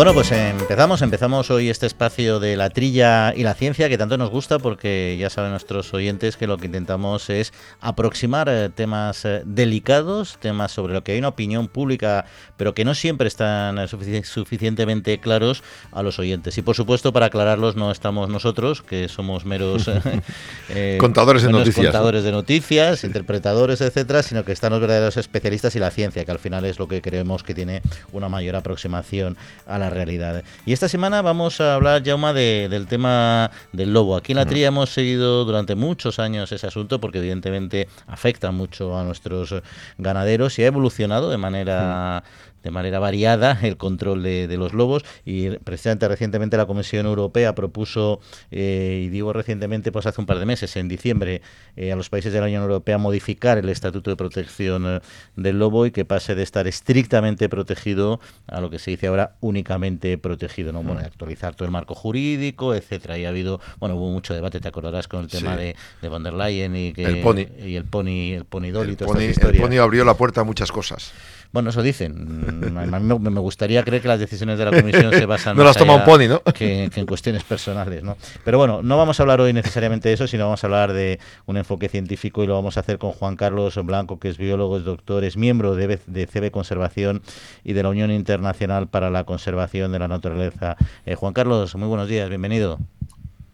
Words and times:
Bueno, 0.00 0.14
pues 0.14 0.32
empezamos, 0.32 1.02
empezamos 1.02 1.50
hoy 1.50 1.68
este 1.68 1.84
espacio 1.84 2.40
de 2.40 2.56
la 2.56 2.70
trilla 2.70 3.34
y 3.36 3.42
la 3.42 3.52
ciencia 3.52 3.86
que 3.90 3.98
tanto 3.98 4.16
nos 4.16 4.30
gusta 4.30 4.58
porque 4.58 5.18
ya 5.20 5.28
saben 5.28 5.50
nuestros 5.50 5.92
oyentes 5.92 6.38
que 6.38 6.46
lo 6.46 6.56
que 6.56 6.64
intentamos 6.64 7.28
es 7.28 7.52
aproximar 7.82 8.48
eh, 8.48 8.70
temas 8.70 9.26
eh, 9.26 9.42
delicados, 9.44 10.38
temas 10.40 10.72
sobre 10.72 10.94
lo 10.94 11.04
que 11.04 11.12
hay 11.12 11.18
una 11.18 11.28
opinión 11.28 11.68
pública, 11.68 12.24
pero 12.56 12.72
que 12.72 12.82
no 12.86 12.94
siempre 12.94 13.28
están 13.28 13.78
eh, 13.78 13.88
suficientemente 14.24 15.20
claros 15.20 15.62
a 15.92 16.02
los 16.02 16.18
oyentes. 16.18 16.56
Y 16.56 16.62
por 16.62 16.76
supuesto, 16.76 17.12
para 17.12 17.26
aclararlos 17.26 17.76
no 17.76 17.90
estamos 17.90 18.30
nosotros, 18.30 18.80
que 18.80 19.06
somos 19.10 19.44
meros 19.44 19.90
contadores 20.98 21.42
de 21.42 21.52
noticias, 21.52 21.84
contadores 21.84 22.24
de 22.24 22.32
noticias, 22.32 23.04
interpretadores, 23.04 23.82
etcétera, 23.82 24.22
sino 24.22 24.46
que 24.46 24.52
están 24.52 24.72
los 24.72 24.80
verdaderos 24.80 25.18
especialistas 25.18 25.76
y 25.76 25.78
la 25.78 25.90
ciencia, 25.90 26.24
que 26.24 26.30
al 26.30 26.38
final 26.38 26.64
es 26.64 26.78
lo 26.78 26.88
que 26.88 27.02
creemos 27.02 27.42
que 27.42 27.52
tiene 27.52 27.82
una 28.12 28.30
mayor 28.30 28.56
aproximación 28.56 29.36
a 29.66 29.78
la 29.78 29.89
realidad. 29.90 30.42
Y 30.64 30.72
esta 30.72 30.88
semana 30.88 31.22
vamos 31.22 31.60
a 31.60 31.74
hablar, 31.74 32.02
Jauma, 32.04 32.32
de, 32.32 32.68
del 32.70 32.86
tema 32.86 33.50
del 33.72 33.92
lobo. 33.92 34.16
Aquí 34.16 34.32
en 34.32 34.36
la 34.36 34.46
tría 34.46 34.68
hemos 34.68 34.90
seguido 34.90 35.44
durante 35.44 35.74
muchos 35.74 36.18
años 36.18 36.52
ese 36.52 36.66
asunto 36.66 37.00
porque 37.00 37.18
evidentemente 37.18 37.88
afecta 38.06 38.50
mucho 38.50 38.98
a 38.98 39.04
nuestros 39.04 39.54
ganaderos 39.98 40.58
y 40.58 40.62
ha 40.62 40.66
evolucionado 40.66 41.30
de 41.30 41.36
manera 41.36 42.22
de 42.62 42.70
manera 42.70 42.98
variada 42.98 43.58
el 43.62 43.76
control 43.76 44.22
de, 44.22 44.56
los 44.56 44.74
lobos 44.74 45.04
y 45.24 45.50
precisamente 45.50 46.08
recientemente 46.08 46.56
la 46.56 46.66
Comisión 46.66 47.06
Europea 47.06 47.54
propuso, 47.54 48.20
eh, 48.50 49.04
y 49.06 49.08
digo 49.08 49.32
recientemente, 49.32 49.92
pues 49.92 50.06
hace 50.06 50.20
un 50.20 50.26
par 50.26 50.38
de 50.38 50.46
meses, 50.46 50.76
en 50.76 50.88
diciembre, 50.88 51.40
eh, 51.76 51.92
a 51.92 51.96
los 51.96 52.10
países 52.10 52.32
de 52.32 52.40
la 52.40 52.46
Unión 52.46 52.62
Europea 52.62 52.98
modificar 52.98 53.58
el 53.58 53.68
Estatuto 53.68 54.10
de 54.10 54.16
Protección 54.16 54.84
eh, 54.86 55.00
del 55.36 55.58
Lobo 55.58 55.86
y 55.86 55.90
que 55.90 56.04
pase 56.04 56.34
de 56.34 56.42
estar 56.42 56.66
estrictamente 56.66 57.48
protegido 57.48 58.20
a 58.46 58.60
lo 58.60 58.70
que 58.70 58.78
se 58.78 58.90
dice 58.90 59.06
ahora 59.06 59.36
únicamente 59.40 60.18
protegido, 60.18 60.72
¿no? 60.72 60.82
Bueno, 60.82 61.00
mm. 61.00 61.04
actualizar 61.04 61.54
todo 61.54 61.64
el 61.66 61.72
marco 61.72 61.94
jurídico, 61.94 62.74
etcétera. 62.74 63.18
Y 63.18 63.24
ha 63.24 63.28
habido, 63.28 63.60
bueno, 63.78 63.96
hubo 63.96 64.10
mucho 64.10 64.34
debate, 64.34 64.60
te 64.60 64.68
acordarás, 64.68 65.08
con 65.08 65.20
el 65.20 65.28
tema 65.28 65.56
de, 65.56 65.76
de 66.02 66.08
von 66.08 66.22
der 66.22 66.34
Leyen 66.34 66.76
y 66.76 66.92
que 66.92 67.04
el 67.04 67.20
pony. 67.22 67.46
y 67.64 67.76
el 67.76 67.84
pony, 67.84 68.34
el 68.34 68.44
pony 68.44 68.70
Dolly, 68.70 68.96
el 68.98 69.20
el 69.20 69.60
pony 69.60 69.78
abrió 69.78 70.04
la 70.04 70.14
puerta 70.14 70.42
a 70.42 70.44
muchas 70.44 70.72
cosas. 70.72 71.12
Bueno, 71.52 71.70
eso 71.70 71.82
dicen. 71.82 72.76
A 72.76 73.00
mí 73.00 73.18
me 73.18 73.40
gustaría 73.40 73.82
creer 73.82 74.02
que 74.02 74.08
las 74.08 74.20
decisiones 74.20 74.56
de 74.58 74.64
la 74.64 74.70
comisión 74.70 75.10
se 75.10 75.26
basan 75.26 75.56
no 75.56 75.64
las 75.64 75.76
toma 75.76 75.96
un 75.96 76.04
pony, 76.04 76.28
¿no? 76.28 76.42
Que, 76.52 76.88
en 76.94 77.06
cuestiones 77.06 77.42
personales, 77.42 78.04
¿no? 78.04 78.16
Pero 78.44 78.58
bueno, 78.58 78.82
no 78.82 78.96
vamos 78.96 79.18
a 79.18 79.24
hablar 79.24 79.40
hoy 79.40 79.52
necesariamente 79.52 80.08
de 80.08 80.14
eso, 80.14 80.28
sino 80.28 80.44
vamos 80.44 80.62
a 80.62 80.66
hablar 80.68 80.92
de 80.92 81.18
un 81.46 81.56
enfoque 81.56 81.88
científico 81.88 82.44
y 82.44 82.46
lo 82.46 82.54
vamos 82.54 82.76
a 82.76 82.80
hacer 82.80 82.98
con 82.98 83.10
Juan 83.12 83.34
Carlos 83.34 83.74
Blanco, 83.84 84.20
que 84.20 84.28
es 84.28 84.38
biólogo, 84.38 84.76
es 84.76 84.84
doctor, 84.84 85.24
es 85.24 85.36
miembro 85.36 85.74
de, 85.74 85.98
de 86.06 86.26
CB 86.26 86.52
Conservación 86.52 87.22
y 87.64 87.72
de 87.72 87.82
la 87.82 87.88
Unión 87.88 88.12
Internacional 88.12 88.86
para 88.86 89.10
la 89.10 89.24
Conservación 89.24 89.90
de 89.90 89.98
la 89.98 90.06
Naturaleza. 90.06 90.76
Eh, 91.04 91.16
Juan 91.16 91.32
Carlos, 91.32 91.74
muy 91.74 91.88
buenos 91.88 92.08
días, 92.08 92.28
bienvenido. 92.28 92.78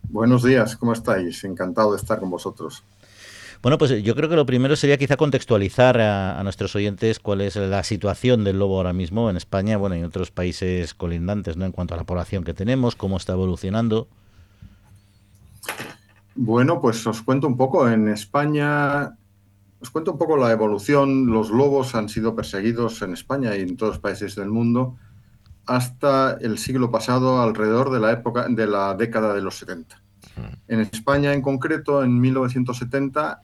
Buenos 0.08 0.44
días, 0.44 0.76
¿cómo 0.76 0.92
estáis? 0.92 1.42
Encantado 1.44 1.92
de 1.92 1.96
estar 1.96 2.20
con 2.20 2.30
vosotros. 2.30 2.84
Bueno, 3.62 3.78
pues 3.78 4.02
yo 4.02 4.14
creo 4.14 4.28
que 4.28 4.36
lo 4.36 4.46
primero 4.46 4.76
sería 4.76 4.96
quizá 4.96 5.16
contextualizar 5.16 6.00
a, 6.00 6.42
nuestros 6.42 6.74
oyentes 6.76 7.18
cuál 7.18 7.40
es 7.40 7.56
la 7.56 7.82
situación 7.82 8.44
del 8.44 8.58
lobo 8.58 8.76
ahora 8.76 8.92
mismo 8.92 9.30
en 9.30 9.36
España, 9.36 9.76
bueno, 9.76 9.96
y 9.96 10.00
en 10.00 10.04
otros 10.04 10.30
países 10.30 10.94
colindantes, 10.94 11.56
¿no? 11.56 11.64
En 11.64 11.72
cuanto 11.72 11.94
a 11.94 11.96
la 11.96 12.04
población 12.04 12.44
que 12.44 12.54
tenemos, 12.54 12.96
cómo 12.96 13.16
está 13.16 13.32
evolucionando. 13.32 14.08
Bueno, 16.34 16.80
pues 16.80 17.06
os 17.06 17.22
cuento 17.22 17.46
un 17.46 17.56
poco. 17.56 17.88
En 17.88 18.08
España, 18.08 19.16
os 19.80 19.90
cuento 19.90 20.12
un 20.12 20.18
poco 20.18 20.36
la 20.36 20.52
evolución. 20.52 21.26
Los 21.26 21.50
lobos 21.50 21.94
han 21.94 22.08
sido 22.08 22.36
perseguidos 22.36 23.00
en 23.02 23.14
España 23.14 23.56
y 23.56 23.62
en 23.62 23.76
todos 23.76 23.94
los 23.94 24.00
países 24.00 24.36
del 24.36 24.50
mundo 24.50 24.96
hasta 25.66 26.38
el 26.40 26.58
siglo 26.58 26.90
pasado, 26.90 27.42
alrededor 27.42 27.90
de 27.90 28.00
la 28.00 28.12
época 28.12 28.46
de 28.48 28.66
la 28.66 28.94
década 28.94 29.34
de 29.34 29.42
los 29.42 29.58
70. 29.58 30.00
En 30.68 30.80
España, 30.80 31.32
en 31.32 31.42
concreto, 31.42 32.02
en 32.02 32.20
1970, 32.20 33.42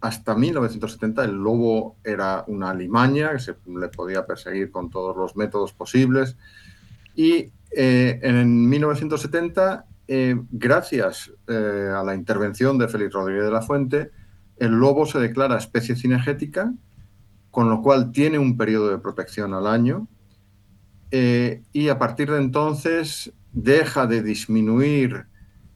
hasta 0.00 0.34
1970 0.34 1.24
el 1.24 1.32
lobo 1.32 1.96
era 2.04 2.44
una 2.46 2.72
limaña 2.72 3.32
que 3.32 3.38
se 3.38 3.56
le 3.66 3.88
podía 3.88 4.26
perseguir 4.26 4.70
con 4.70 4.90
todos 4.90 5.16
los 5.16 5.36
métodos 5.36 5.72
posibles. 5.72 6.36
Y 7.14 7.52
eh, 7.72 8.18
en 8.22 8.68
1970, 8.68 9.84
eh, 10.08 10.40
gracias 10.50 11.30
eh, 11.46 11.92
a 11.94 12.02
la 12.02 12.14
intervención 12.14 12.78
de 12.78 12.88
Félix 12.88 13.12
Rodríguez 13.12 13.44
de 13.44 13.50
la 13.50 13.62
Fuente, 13.62 14.10
el 14.56 14.72
lobo 14.72 15.06
se 15.06 15.18
declara 15.18 15.58
especie 15.58 15.96
cinegética, 15.96 16.72
con 17.50 17.68
lo 17.68 17.82
cual 17.82 18.10
tiene 18.12 18.38
un 18.38 18.56
periodo 18.56 18.90
de 18.90 18.98
protección 18.98 19.54
al 19.54 19.66
año. 19.66 20.08
y 21.72 21.88
a 21.88 21.98
partir 21.98 22.30
de 22.30 22.38
entonces 22.38 23.32
deja 23.52 24.06
de 24.06 24.22
disminuir 24.22 25.26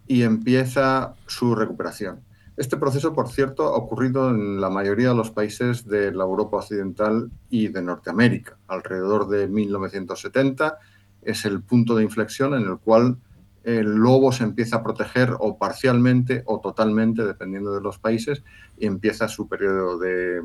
y 0.07 0.23
empieza 0.23 1.15
su 1.27 1.55
recuperación. 1.55 2.21
Este 2.57 2.77
proceso, 2.77 3.13
por 3.15 3.29
cierto, 3.29 3.65
ha 3.65 3.77
ocurrido 3.77 4.31
en 4.31 4.61
la 4.61 4.71
mayoría 4.71 5.09
de 5.09 5.17
los 5.17 5.31
países 5.31 5.87
de 5.87 6.13
la 6.13 6.23
Europa 6.23 6.59
Occidental 6.59 7.31
y 7.51 7.69
de 7.69 7.83
Norteamérica. 7.83 8.57
Alrededor 8.69 9.29
de 9.29 9.49
1970 9.49 10.79
es 11.23 11.45
el 11.45 11.63
punto 11.63 11.97
de 11.97 12.05
inflexión 12.05 12.55
en 12.55 12.63
el 12.63 12.79
cual 12.79 13.17
el 13.65 13.95
lobo 13.95 14.31
se 14.31 14.45
empieza 14.45 14.77
a 14.77 14.83
proteger 14.83 15.35
o 15.39 15.59
parcialmente 15.59 16.43
o 16.47 16.61
totalmente, 16.61 17.25
dependiendo 17.25 17.75
de 17.75 17.81
los 17.81 17.99
países, 17.99 18.45
y 18.79 18.87
empieza 18.87 19.27
su 19.27 19.49
periodo 19.49 19.99
de, 19.99 20.41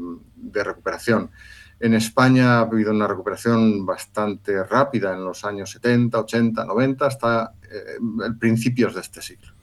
recuperación. 0.63 1.29
En 1.79 1.93
España 1.93 2.57
ha 2.57 2.61
habido 2.61 2.91
una 2.91 3.07
recuperación 3.07 3.85
bastante 3.85 4.63
rápida 4.63 5.13
en 5.13 5.23
los 5.23 5.45
años 5.45 5.71
70, 5.71 6.19
80, 6.19 6.65
90, 6.65 7.05
hasta 7.05 7.53
eh, 7.63 8.31
principios 8.39 8.95
de 8.95 9.01
este 9.01 9.21
siglo 9.21 9.59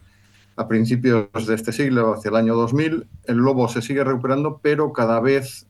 a 0.57 0.67
principios 0.67 1.47
de 1.47 1.55
este 1.55 1.71
siglo, 1.71 2.15
hacia 2.15 2.31
el 2.31 2.37
año 2.37 2.55
2000, 2.55 3.07
el 3.25 3.37
lobo 3.37 3.69
se 3.69 3.83
sigue 3.83 4.03
recuperando, 4.03 4.59
pero 4.63 4.93
cada 4.93 5.21
vez 5.21 5.67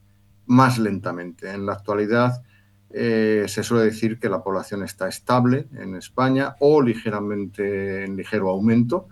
más 0.47 0.79
lentamente. 0.79 1.51
En 1.51 1.67
la 1.67 1.73
actualidad 1.73 2.43
eh, 2.91 3.47
se 3.49 3.65
suele 3.65 3.87
decir 3.87 4.21
que 4.21 4.28
la 4.28 4.45
población 4.45 4.84
está 4.84 5.09
estable 5.09 5.67
en 5.75 5.97
España 5.97 6.55
o 6.61 6.81
ligeramente 6.81 8.05
en 8.05 8.17
ligero 8.17 8.49
aumento. 8.49 9.09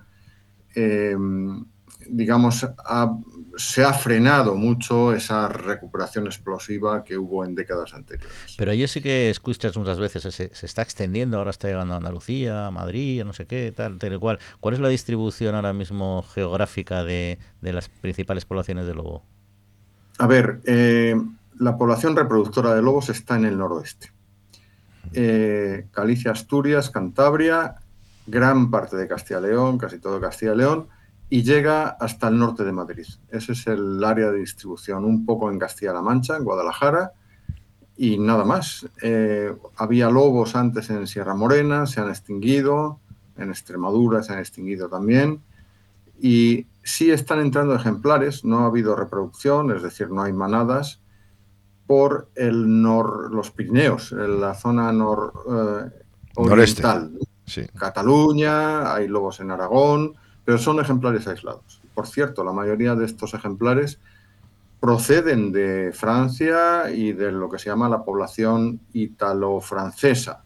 Eh, 0.77 1.17
digamos, 2.09 2.67
se 3.57 3.85
ha 3.85 3.93
frenado 3.93 4.55
mucho 4.55 5.13
esa 5.13 5.49
recuperación 5.49 6.27
explosiva 6.27 7.05
que 7.05 7.17
hubo 7.17 7.45
en 7.45 7.55
décadas 7.55 7.95
anteriores. 7.95 8.55
Pero 8.57 8.73
yo 8.75 8.89
sí 8.89 9.01
que 9.01 9.31
escuchas 9.31 9.77
muchas 9.77 9.99
veces, 9.99 10.23
se, 10.35 10.51
está 10.67 10.83
extendiendo, 10.83 11.39
ahora 11.39 11.51
está 11.51 11.69
llegando 11.69 11.95
a 11.95 11.99
Andalucía, 11.99 12.67
a 12.67 12.71
Madrid, 12.71 13.25
no 13.25 13.33
sé 13.33 13.47
qué, 13.47 13.73
tal, 13.73 13.99
tal 13.99 14.19
cual. 14.19 14.39
¿Cuál 14.61 14.75
es 14.75 14.81
la 14.81 14.89
distribución 14.89 15.55
ahora 15.55 15.73
mismo 15.73 16.25
geográfica 16.35 17.05
de, 17.05 17.39
las 17.61 17.89
principales 17.89 18.45
poblaciones 18.45 18.87
de 18.87 18.95
lobo? 18.95 19.23
A 20.19 20.27
ver, 20.27 20.61
eh, 20.65 21.17
la 21.59 21.77
población 21.77 22.17
reproductora 22.17 22.75
de 22.75 22.83
lobos 22.83 23.09
está 23.09 23.37
en 23.37 23.45
el 23.45 23.59
noroeste. 23.59 24.13
Eh, 25.13 25.87
Galicia, 25.93 26.33
Asturias, 26.33 26.91
Cantabria, 26.91 27.77
gran 28.27 28.71
parte 28.71 28.97
de 28.97 29.07
Castilla 29.07 29.41
y 29.41 29.43
León, 29.45 29.79
casi 29.79 29.99
todo 29.99 30.21
Castilla 30.21 30.55
y 30.55 30.57
León, 30.57 30.89
y 31.31 31.43
llega 31.43 31.89
hasta 31.89 32.29
el 32.29 32.39
norte 32.39 32.65
de 32.65 32.73
Madrid. 32.73 33.07
Ese 33.31 33.53
es 33.53 33.67
el 33.67 34.03
área 34.05 34.31
de 34.31 34.39
distribución, 34.39 35.05
un 35.05 35.25
poco 35.25 35.51
en 35.51 35.59
Castilla-La 35.59 36.03
Mancha, 36.03 36.37
en 36.37 36.45
Guadalajara, 36.45 37.13
y 37.97 38.19
nada 38.19 38.45
más. 38.45 38.87
Eh, 39.03 39.55
había 39.77 40.11
lobos 40.11 40.55
antes 40.57 40.91
en 40.91 41.07
Sierra 41.07 41.35
Morena, 41.35 41.87
se 41.87 42.01
han 42.01 42.09
extinguido, 42.09 43.01
en 43.37 43.51
Extremadura 43.51 44.23
se 44.23 44.33
han 44.33 44.39
extinguido 44.39 44.89
también, 44.89 45.41
y 46.21 46.67
sí 46.83 47.11
están 47.11 47.41
entrando 47.41 47.75
ejemplares, 47.75 48.45
no 48.45 48.61
ha 48.61 48.67
habido 48.67 48.95
reproducción, 48.95 49.75
es 49.75 49.83
decir, 49.83 50.11
no 50.11 50.23
hay 50.23 50.33
manadas, 50.33 51.01
por 51.87 52.29
el 52.35 52.81
nor, 52.83 53.33
los 53.33 53.51
Pirineos, 53.51 54.13
en 54.13 54.41
la 54.41 54.55
zona 54.55 54.93
nor, 54.93 55.33
eh, 55.51 56.05
oriental. 56.37 57.19
Cataluña, 57.77 58.95
hay 58.95 59.07
lobos 59.07 59.41
en 59.41 59.51
Aragón, 59.51 60.15
pero 60.45 60.59
son 60.59 60.81
ejemplares 60.81 61.27
aislados. 61.27 61.81
Por 61.95 62.07
cierto, 62.07 62.45
la 62.45 62.53
mayoría 62.53 62.95
de 62.95 63.05
estos 63.05 63.35
ejemplares 63.35 63.99
proceden 64.81 65.51
de 65.53 65.93
Francia 65.95 66.91
y 66.91 67.13
de 67.13 67.33
lo 67.33 67.49
que 67.49 67.59
se 67.59 67.71
llama 67.71 67.89
la 67.89 68.05
población 68.05 68.81
italo-francesa. 68.93 70.45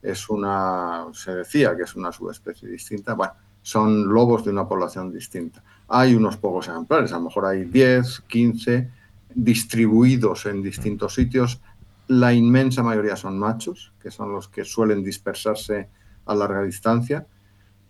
Es 0.00 0.30
una, 0.30 1.06
se 1.12 1.34
decía 1.34 1.76
que 1.76 1.82
es 1.82 1.96
una 1.96 2.12
subespecie 2.12 2.68
distinta. 2.68 3.14
Bueno, 3.14 3.32
son 3.62 4.08
lobos 4.08 4.44
de 4.44 4.50
una 4.50 4.68
población 4.68 5.12
distinta. 5.12 5.62
Hay 5.88 6.14
unos 6.14 6.36
pocos 6.36 6.68
ejemplares, 6.68 7.12
a 7.12 7.16
lo 7.16 7.24
mejor 7.24 7.46
hay 7.46 7.64
10, 7.64 8.20
15 8.28 8.90
distribuidos 9.34 10.46
en 10.46 10.62
distintos 10.62 11.14
sitios. 11.14 11.60
La 12.06 12.32
inmensa 12.32 12.82
mayoría 12.82 13.16
son 13.16 13.38
machos, 13.38 13.92
que 14.00 14.10
son 14.10 14.32
los 14.32 14.48
que 14.48 14.64
suelen 14.64 15.02
dispersarse 15.02 15.88
a 16.26 16.34
larga 16.34 16.62
distancia. 16.62 17.26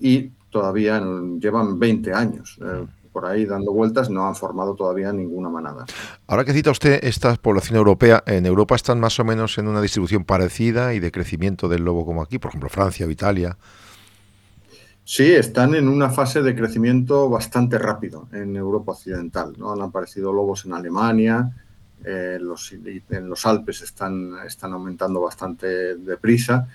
Y 0.00 0.32
todavía 0.50 1.02
llevan 1.40 1.78
20 1.78 2.12
años. 2.12 2.58
Eh, 2.62 2.86
por 3.12 3.26
ahí 3.26 3.46
dando 3.46 3.72
vueltas, 3.72 4.10
no 4.10 4.28
han 4.28 4.36
formado 4.36 4.74
todavía 4.74 5.12
ninguna 5.12 5.48
manada. 5.48 5.86
Ahora 6.26 6.44
que 6.44 6.52
cita 6.52 6.70
usted 6.70 7.00
esta 7.02 7.34
población 7.34 7.76
europea, 7.76 8.22
en 8.26 8.46
Europa 8.46 8.76
están 8.76 9.00
más 9.00 9.18
o 9.18 9.24
menos 9.24 9.58
en 9.58 9.66
una 9.66 9.80
distribución 9.80 10.24
parecida 10.24 10.94
y 10.94 11.00
de 11.00 11.10
crecimiento 11.10 11.68
del 11.68 11.84
lobo 11.84 12.06
como 12.06 12.22
aquí, 12.22 12.38
por 12.38 12.50
ejemplo 12.50 12.68
Francia 12.68 13.06
o 13.06 13.10
Italia. 13.10 13.56
Sí, 15.04 15.32
están 15.32 15.74
en 15.74 15.88
una 15.88 16.10
fase 16.10 16.42
de 16.42 16.54
crecimiento 16.54 17.30
bastante 17.30 17.78
rápido 17.78 18.28
en 18.30 18.54
Europa 18.54 18.92
Occidental. 18.92 19.54
¿no? 19.56 19.72
Han 19.72 19.80
aparecido 19.80 20.32
lobos 20.32 20.66
en 20.66 20.74
Alemania, 20.74 21.50
eh, 22.04 22.38
los, 22.40 22.72
en 22.72 23.28
los 23.28 23.46
Alpes 23.46 23.82
están, 23.82 24.34
están 24.46 24.74
aumentando 24.74 25.20
bastante 25.20 25.96
deprisa 25.96 26.68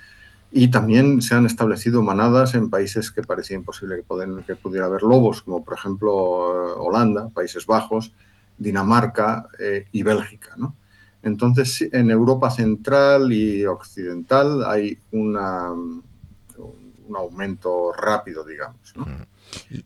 y 0.56 0.68
también 0.68 1.24
se 1.24 1.34
han 1.34 1.48
establecido 1.48 2.04
manadas 2.04 2.54
en 2.54 2.70
países 2.70 3.10
que 3.10 3.24
parecía 3.24 3.58
imposible 3.58 3.96
que, 3.96 4.44
que 4.46 4.56
pudiera 4.56 4.86
haber 4.86 5.02
lobos, 5.02 5.42
como 5.42 5.64
por 5.64 5.74
ejemplo 5.74 6.12
eh, 6.12 6.74
Holanda, 6.78 7.30
Países 7.30 7.66
Bajos, 7.66 8.14
Dinamarca 8.60 9.48
eh, 9.60 9.88
y 9.92 10.04
Bélgica. 10.04 10.52
¿no? 10.56 10.76
Entonces, 11.24 11.90
en 11.92 12.12
Europa 12.12 12.52
Central 12.52 13.34
y 13.34 13.66
Occidental 13.66 14.64
hay 14.68 15.00
una, 15.12 15.72
un 15.72 17.16
aumento 17.16 17.92
rápido, 17.92 18.46
digamos. 18.46 18.94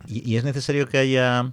¿Y, 0.06 0.32
¿Y, 0.32 0.36
es 0.36 0.44
necesario 0.44 0.86
que 0.86 0.98
haya 0.98 1.50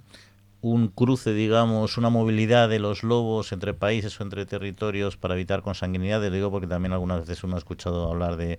un 0.60 0.88
cruce, 0.88 1.32
digamos, 1.32 1.96
una 1.96 2.10
movilidad 2.10 2.68
de 2.68 2.80
los 2.80 3.02
lobos 3.02 3.52
entre 3.52 3.72
países 3.72 4.20
o 4.20 4.24
entre 4.24 4.44
territorios 4.44 5.16
para 5.16 5.34
evitar 5.34 5.62
consanguinidad. 5.62 6.20
Digo 6.30 6.50
porque 6.50 6.66
también 6.66 6.92
algunas 6.92 7.20
veces 7.20 7.44
uno 7.44 7.54
ha 7.54 7.58
escuchado 7.58 8.10
hablar 8.10 8.36
de, 8.36 8.58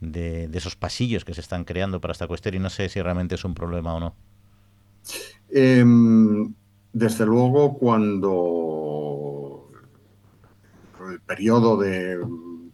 de, 0.00 0.50
esos 0.52 0.76
pasillos 0.76 1.24
que 1.24 1.34
se 1.34 1.40
están 1.40 1.64
creando 1.64 2.00
para 2.00 2.12
esta 2.12 2.26
cuestión 2.26 2.54
y 2.54 2.58
no 2.58 2.70
sé 2.70 2.88
si 2.88 3.00
realmente 3.00 3.34
es 3.34 3.44
un 3.44 3.54
problema 3.54 3.94
o 3.94 4.00
no. 4.00 4.14
Eh, 5.50 5.84
desde 6.92 7.26
luego, 7.26 7.76
cuando 7.76 9.70
el 11.10 11.20
periodo 11.20 11.76
de, 11.76 12.18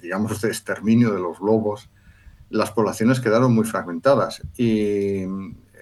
digamos, 0.01 0.41
de 0.41 0.49
exterminio 0.49 1.13
de 1.13 1.21
los 1.21 1.41
lobos, 1.41 1.91
las 2.51 2.71
poblaciones 2.73 3.21
quedaron 3.21 3.55
muy 3.55 3.65
fragmentadas 3.65 4.43
y 4.57 5.23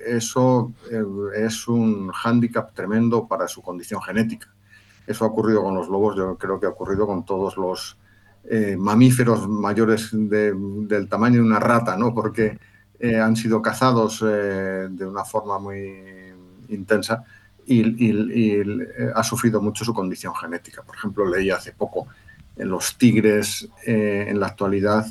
eso 0.06 0.72
eh, 0.90 1.02
es 1.44 1.66
un 1.66 2.10
hándicap 2.10 2.72
tremendo 2.74 3.26
para 3.26 3.48
su 3.48 3.62
condición 3.62 4.00
genética. 4.02 4.54
Eso 5.06 5.24
ha 5.24 5.28
ocurrido 5.28 5.62
con 5.62 5.74
los 5.74 5.88
lobos, 5.88 6.16
yo 6.16 6.36
creo 6.36 6.60
que 6.60 6.66
ha 6.66 6.70
ocurrido 6.70 7.06
con 7.06 7.24
todos 7.24 7.56
los 7.56 7.96
eh, 8.44 8.76
mamíferos 8.78 9.48
mayores 9.48 10.10
de, 10.12 10.54
del 10.86 11.08
tamaño 11.08 11.36
de 11.36 11.42
una 11.42 11.60
rata, 11.60 11.96
¿no? 11.96 12.14
porque 12.14 12.58
eh, 12.98 13.16
han 13.16 13.36
sido 13.36 13.60
cazados 13.60 14.24
eh, 14.26 14.88
de 14.90 15.06
una 15.06 15.24
forma 15.24 15.58
muy 15.58 15.94
intensa 16.68 17.24
y, 17.66 17.80
y, 17.80 18.10
y, 18.10 18.62
ha 19.14 19.22
sufrido 19.22 19.60
mucho 19.60 19.84
su 19.84 19.92
condición 19.92 20.34
genética. 20.34 20.82
Por 20.82 20.96
ejemplo, 20.96 21.26
leí 21.26 21.50
hace 21.50 21.72
poco 21.72 22.08
en 22.56 22.68
los 22.68 22.96
tigres 22.96 23.68
en 23.84 24.40
la 24.40 24.46
actualidad 24.46 25.06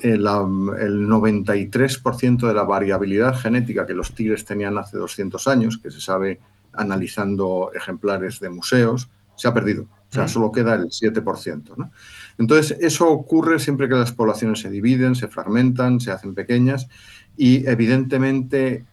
el, 0.00 0.20
el 0.20 1.08
93% 1.08 2.46
de 2.46 2.54
la 2.54 2.64
variabilidad 2.64 3.34
genética 3.34 3.86
que 3.86 3.94
los 3.94 4.14
tigres 4.14 4.44
tenían 4.44 4.76
hace 4.78 4.98
200 4.98 5.48
años, 5.48 5.78
que 5.78 5.90
se 5.90 6.00
sabe 6.00 6.40
analizando 6.72 7.70
ejemplares 7.74 8.40
de 8.40 8.50
museos, 8.50 9.08
se 9.34 9.48
ha 9.48 9.54
perdido. 9.54 9.84
O 9.84 10.12
sea, 10.12 10.28
solo 10.28 10.52
queda 10.52 10.74
el 10.74 10.86
7%. 10.86 11.76
¿no? 11.76 11.90
Entonces, 12.38 12.76
eso 12.80 13.08
ocurre 13.10 13.58
siempre 13.58 13.88
que 13.88 13.94
las 13.94 14.12
poblaciones 14.12 14.60
se 14.60 14.70
dividen, 14.70 15.14
se 15.14 15.28
fragmentan, 15.28 16.00
se 16.00 16.10
hacen 16.10 16.34
pequeñas 16.34 16.88
y 17.36 17.66
evidentemente 17.66 18.84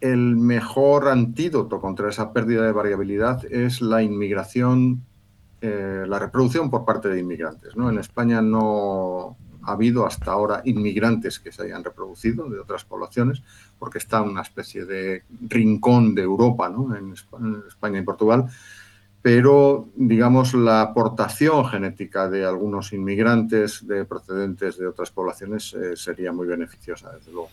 el 0.00 0.36
mejor 0.36 1.08
antídoto 1.08 1.80
contra 1.80 2.08
esa 2.08 2.32
pérdida 2.32 2.64
de 2.64 2.72
variabilidad 2.72 3.44
es 3.52 3.80
la 3.80 4.02
inmigración, 4.02 5.02
eh, 5.60 6.04
la 6.06 6.18
reproducción 6.18 6.70
por 6.70 6.84
parte 6.84 7.08
de 7.08 7.20
inmigrantes. 7.20 7.76
¿no? 7.76 7.90
En 7.90 7.98
España 7.98 8.40
no, 8.40 9.36
ha 9.68 9.72
habido 9.72 10.06
hasta 10.06 10.32
ahora 10.32 10.62
inmigrantes 10.64 11.38
que 11.38 11.52
se 11.52 11.62
hayan 11.62 11.84
reproducido 11.84 12.48
de 12.48 12.58
otras 12.58 12.84
poblaciones, 12.84 13.42
porque 13.78 13.98
está 13.98 14.22
una 14.22 14.42
especie 14.42 14.84
de 14.84 15.24
rincón 15.48 16.14
de 16.14 16.22
Europa, 16.22 16.68
¿no? 16.68 16.96
en, 16.96 17.12
España 17.68 17.98
y 17.98 18.02
Portugal, 18.02 18.46
pero 19.20 19.88
digamos 19.96 20.54
la 20.54 20.80
aportación 20.80 21.66
genética 21.66 22.28
de 22.28 22.44
algunos 22.44 22.92
inmigrantes 22.92 23.86
de 23.86 24.04
procedentes 24.04 24.78
de 24.78 24.86
otras 24.86 25.10
poblaciones 25.10 25.74
eh, 25.74 25.96
sería 25.96 26.32
muy 26.32 26.46
beneficiosa, 26.46 27.10
desde 27.12 27.32
luego. 27.32 27.50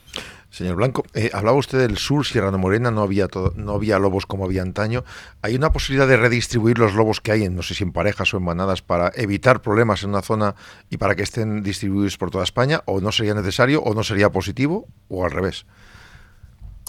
Señor 0.50 0.76
Blanco, 0.76 1.04
eh, 1.14 1.32
hablaba 1.34 1.58
usted 1.58 1.80
del 1.80 1.98
sur, 1.98 2.26
Sierra 2.26 2.52
de 2.52 2.58
Morena, 2.58 2.92
no 2.92 3.02
había, 3.02 3.28
todo, 3.28 3.52
no 3.56 3.74
había 3.74 3.98
lobos 3.98 4.26
como 4.26 4.46
había 4.46 4.62
antaño. 4.62 5.04
¿Hay 5.42 5.56
una 5.56 5.72
posibilidad 5.72 6.08
de 6.08 6.18
redistribuir 6.18 6.78
los 6.78 6.94
lobos 6.94 7.20
que 7.20 7.32
hay, 7.32 7.44
en, 7.44 7.56
no 7.56 7.64
sé 7.64 7.74
si 7.74 7.84
en 7.84 7.92
parejas 7.92 8.34
o 8.34 8.38
en 8.38 8.44
manadas, 8.44 8.82
para 8.82 9.12
evitar 9.16 9.62
problemas 9.62 10.04
en 10.04 10.12
una 10.12 10.22
zona 10.22 10.56
y 10.90 10.98
para 10.98 11.16
que 11.16 11.24
estén 11.24 11.64
distribuidos 11.64 12.18
por 12.18 12.30
toda 12.30 12.44
España? 12.44 12.84
¿O 12.86 13.02
no 13.02 13.12
sería 13.12 13.34
necesario, 13.34 13.82
o 13.82 13.94
no 13.96 14.04
sería 14.04 14.30
positivo, 14.30 14.88
o 15.10 15.26
al 15.26 15.32
revés? 15.32 15.66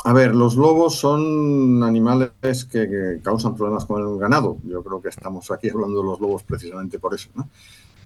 A 0.04 0.12
ver, 0.12 0.34
los 0.34 0.56
lobos 0.56 0.96
son 0.96 1.82
animales 1.82 2.30
que, 2.70 2.88
que, 2.88 3.20
causan 3.22 3.56
problemas 3.56 3.84
con 3.86 4.02
el 4.02 4.18
ganado. 4.18 4.58
Yo 4.64 4.82
creo 4.82 5.00
que 5.00 5.08
estamos 5.08 5.50
aquí 5.50 5.68
hablando 5.68 6.00
de 6.00 6.04
los 6.04 6.20
lobos 6.20 6.42
precisamente 6.44 6.98
por 6.98 7.14
eso. 7.14 7.30
¿no? 7.34 7.48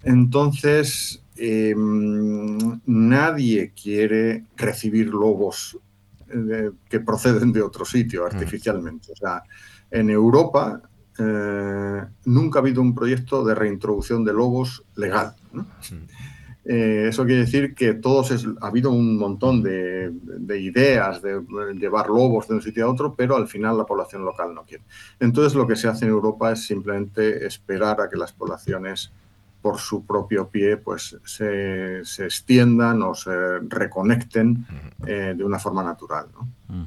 Entonces, 0.03 1.23
eh, 1.37 1.75
nadie 1.77 3.73
quiere 3.73 4.45
recibir 4.57 5.09
lobos 5.09 5.79
eh, 6.29 6.71
que 6.89 7.01
proceden 7.01 7.53
de 7.53 7.63
otro 7.63 7.85
sitio 7.85 8.25
artificialmente. 8.25 9.13
O 9.13 9.17
sea, 9.17 9.43
en 9.91 10.11
Europa 10.11 10.81
eh, 11.19 12.05
nunca 12.25 12.59
ha 12.59 12.63
habido 12.63 12.81
un 12.81 12.95
proyecto 12.95 13.45
de 13.45 13.55
reintroducción 13.55 14.25
de 14.25 14.33
lobos 14.33 14.85
legal. 14.97 15.35
¿no? 15.53 15.67
Eh, 16.65 17.07
eso 17.09 17.25
quiere 17.25 17.41
decir 17.41 17.75
que 17.75 17.95
todos 17.95 18.31
es, 18.33 18.47
ha 18.61 18.67
habido 18.67 18.91
un 18.91 19.17
montón 19.17 19.63
de, 19.63 20.11
de, 20.13 20.61
ideas 20.61 21.23
de 21.23 21.41
llevar 21.75 22.09
lobos 22.09 22.49
de 22.49 22.55
un 22.55 22.63
sitio 22.63 22.87
a 22.87 22.91
otro, 22.91 23.15
pero 23.15 23.37
al 23.37 23.49
final 23.49 23.79
la 23.79 23.87
población 23.87 24.25
local 24.25 24.55
no 24.55 24.65
quiere. 24.65 24.85
Entonces 25.19 25.55
lo 25.55 25.67
que 25.67 25.77
se 25.77 25.89
hace 25.89 26.05
en 26.05 26.11
Europa 26.11 26.53
es 26.53 26.65
simplemente 26.65 27.47
esperar 27.47 28.01
a 28.01 28.11
que 28.11 28.17
las 28.17 28.33
poblaciones 28.33 29.11
por 29.63 29.79
su 29.79 30.05
propio 30.07 30.49
pie 30.49 30.77
pues 30.77 31.17
se, 31.25 32.05
se 32.05 32.25
extiendan 32.25 33.03
o 33.03 33.15
se 33.15 33.59
reconecten 33.61 34.67
eh, 35.07 35.35
de 35.37 35.45
una 35.45 35.59
forma 35.59 35.83
natural. 35.83 36.27
¿no? 36.33 36.87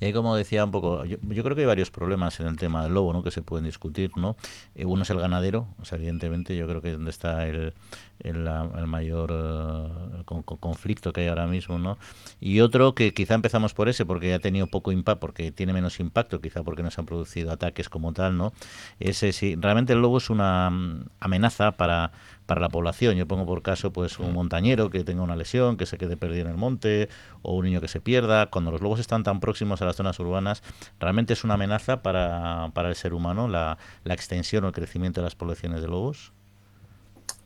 Y 0.00 0.12
como 0.12 0.34
decía 0.34 0.64
un 0.64 0.70
poco, 0.70 1.04
yo, 1.04 1.18
yo, 1.22 1.42
creo 1.42 1.54
que 1.54 1.62
hay 1.62 1.66
varios 1.66 1.90
problemas 1.90 2.40
en 2.40 2.46
el 2.46 2.56
tema 2.56 2.82
del 2.84 2.94
lobo, 2.94 3.12
¿no? 3.12 3.22
Que 3.22 3.30
se 3.30 3.42
pueden 3.42 3.66
discutir, 3.66 4.10
¿no? 4.16 4.36
Eh, 4.74 4.84
uno 4.84 5.02
es 5.02 5.10
el 5.10 5.20
ganadero, 5.20 5.68
o 5.80 5.84
sea, 5.84 5.98
evidentemente 5.98 6.56
yo 6.56 6.66
creo 6.66 6.80
que 6.80 6.88
es 6.88 6.94
donde 6.94 7.10
está 7.10 7.46
el, 7.46 7.74
el, 8.20 8.86
mayor 8.86 10.24
con 10.24 10.42
conflicto 10.42 11.12
que 11.12 11.22
hay 11.22 11.28
ahora 11.28 11.46
mismo, 11.46 11.78
¿no? 11.78 11.98
Y 12.40 12.60
otro 12.60 12.94
que 12.94 13.12
quizá 13.14 13.34
empezamos 13.34 13.74
por 13.74 13.88
ese, 13.88 14.06
porque 14.06 14.34
ha 14.34 14.38
tenido 14.38 14.66
poco 14.66 14.92
impacto, 14.92 15.20
porque 15.20 15.52
tiene 15.52 15.72
menos 15.72 16.00
impacto, 16.00 16.40
quizá 16.40 16.62
porque 16.62 16.82
no 16.82 16.90
se 16.90 17.00
han 17.00 17.06
producido 17.06 17.52
ataques 17.52 17.88
como 17.88 18.12
tal, 18.12 18.36
¿no? 18.36 18.52
Ese 18.98 19.32
sí, 19.32 19.56
realmente 19.58 19.92
el 19.92 20.00
lobo 20.00 20.18
es 20.18 20.30
una 20.30 20.70
mm, 20.70 21.06
amenaza 21.20 21.72
para 21.72 22.12
para 22.50 22.60
la 22.60 22.68
población. 22.68 23.14
Yo 23.14 23.28
pongo 23.28 23.46
por 23.46 23.62
caso 23.62 23.92
pues 23.92 24.18
un 24.18 24.32
montañero 24.32 24.90
que 24.90 25.04
tenga 25.04 25.22
una 25.22 25.36
lesión, 25.36 25.76
que 25.76 25.86
se 25.86 25.98
quede 25.98 26.16
perdido 26.16 26.46
en 26.46 26.50
el 26.50 26.56
monte, 26.56 27.08
o 27.42 27.54
un 27.54 27.66
niño 27.66 27.80
que 27.80 27.86
se 27.86 28.00
pierda. 28.00 28.50
Cuando 28.50 28.72
los 28.72 28.80
lobos 28.80 28.98
están 28.98 29.22
tan 29.22 29.38
próximos 29.38 29.80
a 29.82 29.84
las 29.84 29.94
zonas 29.94 30.18
urbanas, 30.18 30.64
realmente 30.98 31.34
es 31.34 31.44
una 31.44 31.54
amenaza 31.54 32.02
para, 32.02 32.72
para 32.74 32.88
el 32.88 32.96
ser 32.96 33.14
humano 33.14 33.46
la, 33.46 33.78
la 34.02 34.14
extensión 34.14 34.64
o 34.64 34.66
el 34.66 34.72
crecimiento 34.72 35.20
de 35.20 35.26
las 35.26 35.36
poblaciones 35.36 35.80
de 35.80 35.86
lobos. 35.86 36.32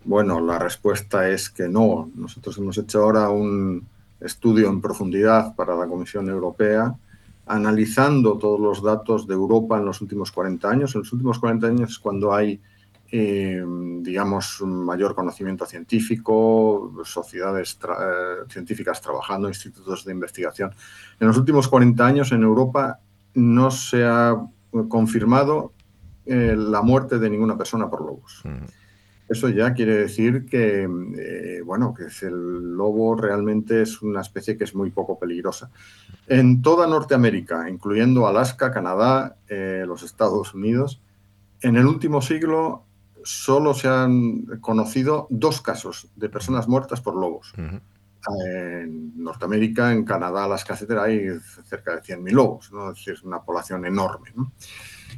Bueno, 0.07 0.41
la 0.41 0.59
respuesta 0.59 1.29
es 1.29 1.51
que 1.51 1.69
no. 1.69 2.11
Nosotros 2.15 2.57
hemos 2.57 2.79
hecho 2.79 3.03
ahora 3.03 3.29
un 3.29 3.87
estudio 4.21 4.71
en 4.71 4.81
profundidad 4.81 5.55
para 5.55 5.77
la 5.77 5.87
Comisión 5.87 6.31
Europea 6.31 6.95
analizando 7.45 8.39
todos 8.39 8.59
los 8.59 8.83
datos 8.83 9.27
de 9.27 9.35
Europa 9.35 9.77
en 9.77 9.85
los 9.85 10.01
últimos 10.01 10.33
40 10.33 10.67
años. 10.67 10.95
En 10.95 11.03
los 11.03 11.13
últimos 11.13 11.39
40 11.39 11.67
años 11.67 11.91
es 11.91 11.99
cuando 11.99 12.33
hay 12.33 12.59
eh, 13.17 13.63
digamos, 14.01 14.61
mayor 14.63 15.15
conocimiento 15.15 15.67
científico, 15.67 16.93
sociedades 17.05 17.79
tra 17.79 17.95
eh, 17.95 18.49
científicas 18.49 19.01
trabajando, 19.01 19.47
institutos 19.47 20.05
de 20.05 20.11
investigación. 20.11 20.73
En 21.21 21.29
los 21.29 21.37
últimos 21.37 21.69
40 21.69 22.05
años 22.05 22.33
en 22.33 22.43
Europa 22.43 22.99
no 23.35 23.71
se 23.71 24.05
ha 24.05 24.35
confirmado 24.89 25.73
eh, 26.27 26.57
la 26.59 26.83
muerte 26.83 27.21
de 27.21 27.31
ninguna 27.31 27.57
persona 27.57 27.89
por 27.89 28.01
lobos. 28.01 28.43
Uh 28.45 28.49
-huh. 28.49 28.67
Eso 29.29 29.49
ya 29.49 29.73
quiere 29.75 29.95
decir 29.95 30.45
que, 30.45 30.83
eh, 30.83 31.63
bueno, 31.65 31.95
que 31.95 32.05
el 32.27 32.75
lobo 32.77 33.15
realmente 33.15 33.83
es 33.83 34.03
una 34.03 34.23
especie 34.23 34.59
que 34.59 34.65
es 34.65 34.75
muy 34.75 34.91
poco 34.91 35.21
peligrosa. 35.21 35.71
En 36.27 36.63
toda 36.63 36.89
Norteamérica, 36.89 37.71
incluyendo 37.71 38.27
Alaska, 38.27 38.73
Canadá, 38.73 39.37
eh, 39.49 39.85
los 39.87 40.03
Estados 40.03 40.53
Unidos, 40.53 41.01
en 41.61 41.77
el 41.77 41.87
último 41.87 42.21
siglo 42.21 42.85
solo 43.25 43.75
se 43.75 43.89
han 43.89 44.43
conocido 44.61 45.27
dos 45.31 45.61
casos 45.61 46.09
de 46.15 46.29
personas 46.29 46.69
muertas 46.69 47.01
por 47.01 47.15
lobos. 47.17 47.53
Uh 47.57 47.63
-huh. 47.63 47.81
en 48.47 49.23
Norteamérica, 49.23 49.93
en 49.93 50.05
Canadá, 50.05 50.49
las 50.49 50.69
etcétera, 50.69 51.03
hay 51.03 51.29
cerca 51.65 51.97
de 51.97 52.03
100.000 52.03 52.31
lobos, 52.33 52.73
¿no? 52.73 52.91
es 52.91 52.97
decir, 52.97 53.15
es 53.15 53.23
una 53.23 53.43
población 53.43 53.85
enorme. 53.85 54.33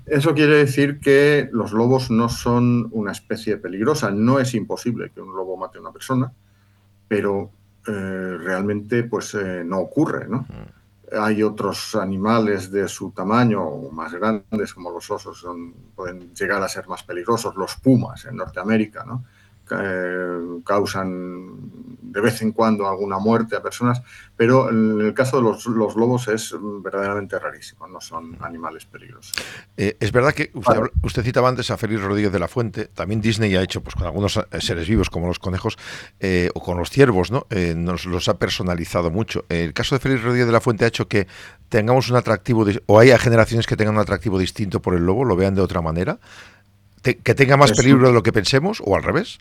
Eso 0.06 0.34
quiere 0.34 0.56
decir 0.56 0.98
que 0.98 1.48
los 1.52 1.72
lobos 1.72 2.10
no 2.10 2.28
son 2.28 2.88
una 2.90 3.12
especie 3.12 3.58
peligrosa. 3.58 4.10
No 4.10 4.40
es 4.40 4.54
imposible 4.54 5.10
que 5.10 5.20
un 5.20 5.34
lobo 5.34 5.56
mate 5.56 5.78
a 5.78 5.80
una 5.82 5.92
persona, 5.92 6.32
pero 7.06 7.50
eh, 7.86 8.36
realmente 8.38 9.04
pues, 9.04 9.34
eh, 9.34 9.62
no 9.64 9.78
ocurre. 9.78 10.28
¿no? 10.28 10.46
Hay 11.12 11.42
otros 11.42 11.94
animales 11.94 12.70
de 12.70 12.88
su 12.88 13.12
tamaño 13.12 13.62
o 13.62 13.90
más 13.90 14.12
grandes, 14.12 14.74
como 14.74 14.90
los 14.90 15.10
osos, 15.10 15.38
son, 15.38 15.72
pueden 15.94 16.34
llegar 16.34 16.62
a 16.62 16.68
ser 16.68 16.88
más 16.88 17.02
peligrosos, 17.02 17.54
los 17.56 17.76
pumas 17.76 18.24
en 18.24 18.36
Norteamérica, 18.36 19.04
¿no? 19.04 19.24
Eh, 19.68 20.60
causan 20.64 21.56
de 22.02 22.20
vez 22.20 22.40
en 22.40 22.52
cuando 22.52 22.88
alguna 22.88 23.18
muerte 23.18 23.56
a 23.56 23.62
personas, 23.62 24.00
pero 24.36 24.70
en 24.70 25.00
el 25.00 25.12
caso 25.12 25.38
de 25.38 25.42
los, 25.42 25.66
lobos 25.66 26.28
es 26.28 26.54
verdaderamente 26.82 27.38
rarísimo, 27.38 27.86
no 27.88 28.00
son 28.00 28.38
animales 28.42 28.86
peligrosos. 28.86 29.34
Eh, 29.76 29.96
es 29.98 30.12
verdad 30.12 30.32
que 30.32 30.50
usted, 31.02 31.22
citaba 31.22 31.48
antes 31.48 31.70
a 31.70 31.76
Félix 31.76 32.00
Rodríguez 32.00 32.32
de 32.32 32.38
la 32.38 32.48
Fuente, 32.48 32.86
también 32.86 33.20
Disney 33.20 33.54
ha 33.56 33.62
hecho 33.62 33.82
pues 33.82 33.96
con 33.96 34.06
algunos 34.06 34.36
eh, 34.36 34.60
seres 34.60 34.88
vivos 34.88 35.10
como 35.10 35.26
los 35.26 35.38
conejos 35.40 35.76
o 36.54 36.60
con 36.62 36.78
los 36.78 36.90
ciervos, 36.90 37.30
¿no? 37.30 37.46
nos 37.76 38.06
los 38.06 38.28
ha 38.28 38.38
personalizado 38.38 39.10
mucho. 39.10 39.44
El 39.48 39.74
caso 39.74 39.96
de 39.96 39.98
Félix 39.98 40.22
Rodríguez 40.22 40.46
de 40.46 40.52
la 40.52 40.60
Fuente 40.60 40.84
ha 40.84 40.88
hecho 40.88 41.08
que 41.08 41.26
tengamos 41.68 42.08
un 42.08 42.16
atractivo, 42.16 42.64
o 42.86 42.98
haya 42.98 43.18
generaciones 43.18 43.66
que 43.66 43.76
tengan 43.76 43.96
un 43.96 44.00
atractivo 44.00 44.38
distinto 44.38 44.80
por 44.80 44.94
el 44.94 45.04
lobo, 45.04 45.24
lo 45.24 45.36
vean 45.36 45.54
de 45.54 45.60
otra 45.60 45.82
manera, 45.82 46.18
que 47.02 47.34
tenga 47.34 47.56
más 47.56 47.72
peligro 47.72 48.06
de 48.06 48.14
lo 48.14 48.22
que 48.22 48.32
pensemos 48.32 48.80
o 48.84 48.96
al 48.96 49.02
revés. 49.02 49.38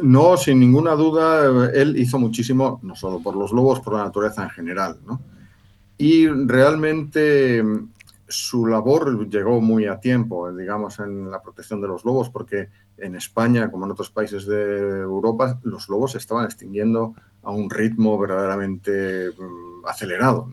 No, 0.00 0.36
sin 0.36 0.58
ninguna 0.58 0.92
duda, 0.92 1.70
él 1.72 1.96
hizo 1.98 2.18
muchísimo, 2.18 2.80
no 2.82 2.96
solo 2.96 3.20
por 3.20 3.36
los 3.36 3.52
lobos, 3.52 3.80
por 3.80 3.94
la 3.94 4.04
naturaleza 4.04 4.42
en 4.42 4.50
general. 4.50 4.98
¿no? 5.06 5.20
Y 5.98 6.26
realmente 6.28 7.62
su 8.26 8.66
labor 8.66 9.28
llegó 9.28 9.60
muy 9.60 9.86
a 9.86 10.00
tiempo, 10.00 10.50
digamos, 10.52 10.98
en 10.98 11.30
la 11.30 11.42
protección 11.42 11.80
de 11.82 11.88
los 11.88 12.04
lobos, 12.04 12.30
porque 12.30 12.70
en 12.96 13.14
España, 13.14 13.70
como 13.70 13.84
en 13.84 13.92
otros 13.92 14.10
países 14.10 14.46
de 14.46 15.00
Europa, 15.00 15.60
los 15.64 15.88
lobos 15.88 16.12
se 16.12 16.18
estaban 16.18 16.46
extinguiendo 16.46 17.14
a 17.42 17.50
un 17.50 17.68
ritmo 17.68 18.18
verdaderamente 18.18 19.30
mm, 19.30 19.86
acelerado. 19.86 20.48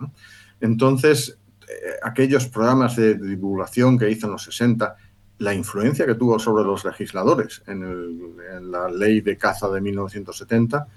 Entonces, 0.60 1.38
eh, 1.62 1.94
aquellos 2.04 2.48
programas 2.48 2.96
de 2.96 3.16
divulgación 3.16 3.98
que 3.98 4.10
hizo 4.10 4.26
en 4.26 4.34
los 4.34 4.44
60, 4.44 4.96
la 5.40 5.54
influencia 5.54 6.06
que 6.06 6.16
tuvo 6.16 6.38
sobre 6.38 6.64
los 6.64 6.86
legisladores 6.86 7.64
en, 7.66 8.38
la 8.72 8.90
ley 8.90 9.22
de 9.22 9.38
caza 9.38 9.70
de 9.70 9.82
1970 9.82 10.88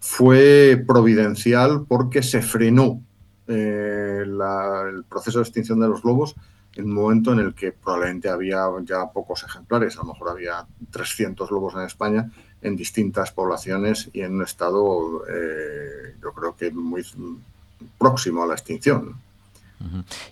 fue 0.00 0.82
providencial 0.86 1.84
porque 1.86 2.22
se 2.22 2.42
frenó 2.42 3.00
eh, 3.46 4.22
el 4.24 5.04
proceso 5.04 5.38
de 5.38 5.42
extinción 5.44 5.78
de 5.78 5.88
los 5.88 6.04
lobos 6.04 6.34
en 6.74 6.86
un 6.86 6.94
momento 6.94 7.34
en 7.34 7.40
el 7.40 7.54
que 7.54 7.72
probablemente 7.72 8.30
había 8.30 8.66
ya 8.82 9.10
pocos 9.12 9.44
ejemplares, 9.44 9.96
a 9.96 10.00
lo 10.00 10.14
mejor 10.14 10.30
había 10.30 10.66
300 10.90 11.50
lobos 11.50 11.74
en 11.74 11.82
España 11.82 12.30
en 12.62 12.76
distintas 12.76 13.30
poblaciones 13.30 14.08
y 14.14 14.22
en 14.22 14.36
un 14.36 14.42
estado 14.42 15.24
eh, 15.28 16.16
yo 16.22 16.32
creo 16.32 16.56
que 16.56 16.70
muy 16.70 17.04
próximo 17.98 18.42
a 18.42 18.46
la 18.46 18.54
extinción 18.54 19.20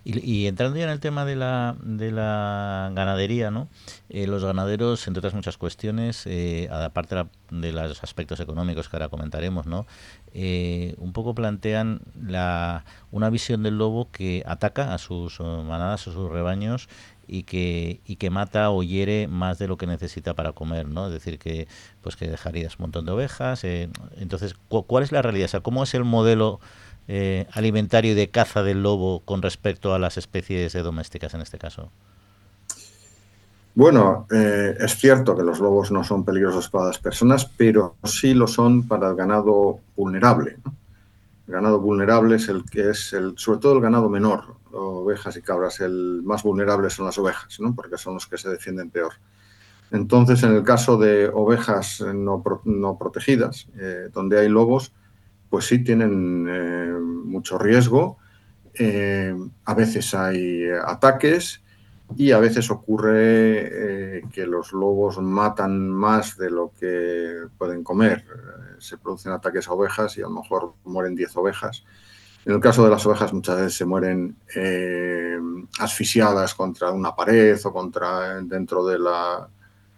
y, 0.04 0.46
entrando 0.46 0.76
ya 0.76 0.84
en 0.84 0.90
el 0.90 1.00
tema 1.00 1.24
de 1.24 1.36
la, 1.36 1.76
de 1.82 2.10
la 2.10 2.90
ganadería, 2.94 3.50
¿no? 3.50 3.68
Eh, 4.08 4.26
los 4.26 4.44
ganaderos, 4.44 5.06
entre 5.06 5.20
otras 5.20 5.34
muchas 5.34 5.56
cuestiones, 5.56 6.26
eh, 6.26 6.68
aparte 6.70 7.16
de, 7.50 7.72
los 7.72 8.02
aspectos 8.02 8.40
económicos 8.40 8.88
que 8.88 8.96
ahora 8.96 9.08
comentaremos, 9.08 9.66
¿no? 9.66 9.86
Eh, 10.32 10.94
un 10.98 11.12
poco 11.12 11.34
plantean 11.34 12.02
la, 12.20 12.84
una 13.10 13.30
visión 13.30 13.62
del 13.62 13.78
lobo 13.78 14.10
que 14.10 14.42
ataca 14.46 14.94
a 14.94 14.98
sus 14.98 15.40
manadas, 15.40 16.06
a 16.08 16.12
sus 16.12 16.30
rebaños 16.30 16.88
y 17.26 17.44
que, 17.44 18.00
y 18.04 18.16
que 18.16 18.30
mata 18.30 18.70
o 18.70 18.82
hiere 18.82 19.28
más 19.28 19.58
de 19.58 19.68
lo 19.68 19.76
que 19.76 19.86
necesita 19.86 20.34
para 20.34 20.52
comer, 20.52 20.88
¿no? 20.88 21.06
Es 21.06 21.12
decir, 21.12 21.38
que 21.38 21.68
pues 22.00 22.16
que 22.16 22.28
dejarías 22.28 22.76
un 22.78 22.84
montón 22.84 23.06
de 23.06 23.12
ovejas. 23.12 23.64
entonces, 23.64 24.54
¿cuál 24.68 25.04
es 25.04 25.12
la 25.12 25.22
realidad? 25.22 25.46
O 25.46 25.48
sea, 25.48 25.60
¿cómo 25.60 25.82
es 25.82 25.94
el 25.94 26.04
modelo 26.04 26.60
eh, 27.12 27.48
alimentario 27.50 28.12
y 28.12 28.14
de 28.14 28.28
caza 28.28 28.62
del 28.62 28.84
lobo 28.84 29.18
con 29.24 29.42
respecto 29.42 29.92
a 29.92 29.98
las 29.98 30.16
especies 30.16 30.72
domésticas 30.74 31.34
en 31.34 31.40
este 31.40 31.58
caso? 31.58 31.90
Bueno, 33.74 34.28
eh, 34.30 34.76
es 34.78 34.96
cierto 34.96 35.36
que 35.36 35.42
los 35.42 35.58
lobos 35.58 35.90
no 35.90 36.04
son 36.04 36.24
peligrosos 36.24 36.68
para 36.68 36.86
las 36.86 37.00
personas, 37.00 37.46
pero 37.56 37.96
sí 38.04 38.32
lo 38.32 38.46
son 38.46 38.86
para 38.86 39.08
el 39.08 39.16
ganado 39.16 39.80
vulnerable. 39.96 40.58
El 41.48 41.54
ganado 41.54 41.80
vulnerable 41.80 42.36
es 42.36 42.48
el 42.48 42.64
que 42.64 42.90
es, 42.90 43.12
el, 43.12 43.34
sobre 43.36 43.58
todo 43.58 43.72
el 43.72 43.80
ganado 43.80 44.08
menor, 44.08 44.54
ovejas 44.70 45.36
y 45.36 45.42
cabras. 45.42 45.80
El 45.80 46.22
más 46.22 46.44
vulnerable 46.44 46.90
son 46.90 47.06
las 47.06 47.18
ovejas, 47.18 47.58
¿no? 47.58 47.74
porque 47.74 47.98
son 47.98 48.14
los 48.14 48.28
que 48.28 48.38
se 48.38 48.50
defienden 48.50 48.88
peor. 48.88 49.14
Entonces, 49.90 50.44
en 50.44 50.54
el 50.54 50.62
caso 50.62 50.96
de 50.96 51.28
ovejas 51.28 52.04
no, 52.14 52.44
protegidas, 52.96 53.66
eh, 53.76 54.10
donde 54.14 54.38
hay 54.38 54.48
lobos, 54.48 54.92
pues 55.50 55.66
sí 55.66 55.80
tienen 55.80 56.46
eh, 56.48 56.92
mucho 56.92 57.58
riesgo. 57.58 58.16
Eh, 58.72 59.34
a 59.64 59.74
veces 59.74 60.14
hay 60.14 60.64
ataques 60.70 61.60
y 62.16 62.30
a 62.30 62.38
veces 62.38 62.70
ocurre 62.70 64.18
eh, 64.18 64.22
que 64.32 64.46
los 64.46 64.72
lobos 64.72 65.18
matan 65.18 65.90
más 65.90 66.38
de 66.38 66.50
lo 66.50 66.72
que 66.78 67.46
pueden 67.58 67.82
comer. 67.82 68.24
Se 68.78 68.96
producen 68.96 69.32
ataques 69.32 69.68
a 69.68 69.72
ovejas 69.72 70.16
y 70.16 70.20
a 70.20 70.24
lo 70.24 70.30
mejor 70.30 70.74
mueren 70.84 71.16
10 71.16 71.36
ovejas. 71.36 71.84
En 72.46 72.54
el 72.54 72.60
caso 72.60 72.84
de 72.84 72.90
las 72.90 73.04
ovejas 73.04 73.32
muchas 73.34 73.56
veces 73.56 73.74
se 73.74 73.84
mueren 73.84 74.36
asfixiadas 75.78 76.54
contra 76.54 76.90
una 76.90 77.14
pared 77.14 77.58
o 77.64 77.72
contra 77.72 78.40
dentro 78.40 78.86
de, 78.86 78.98
la, 78.98 79.48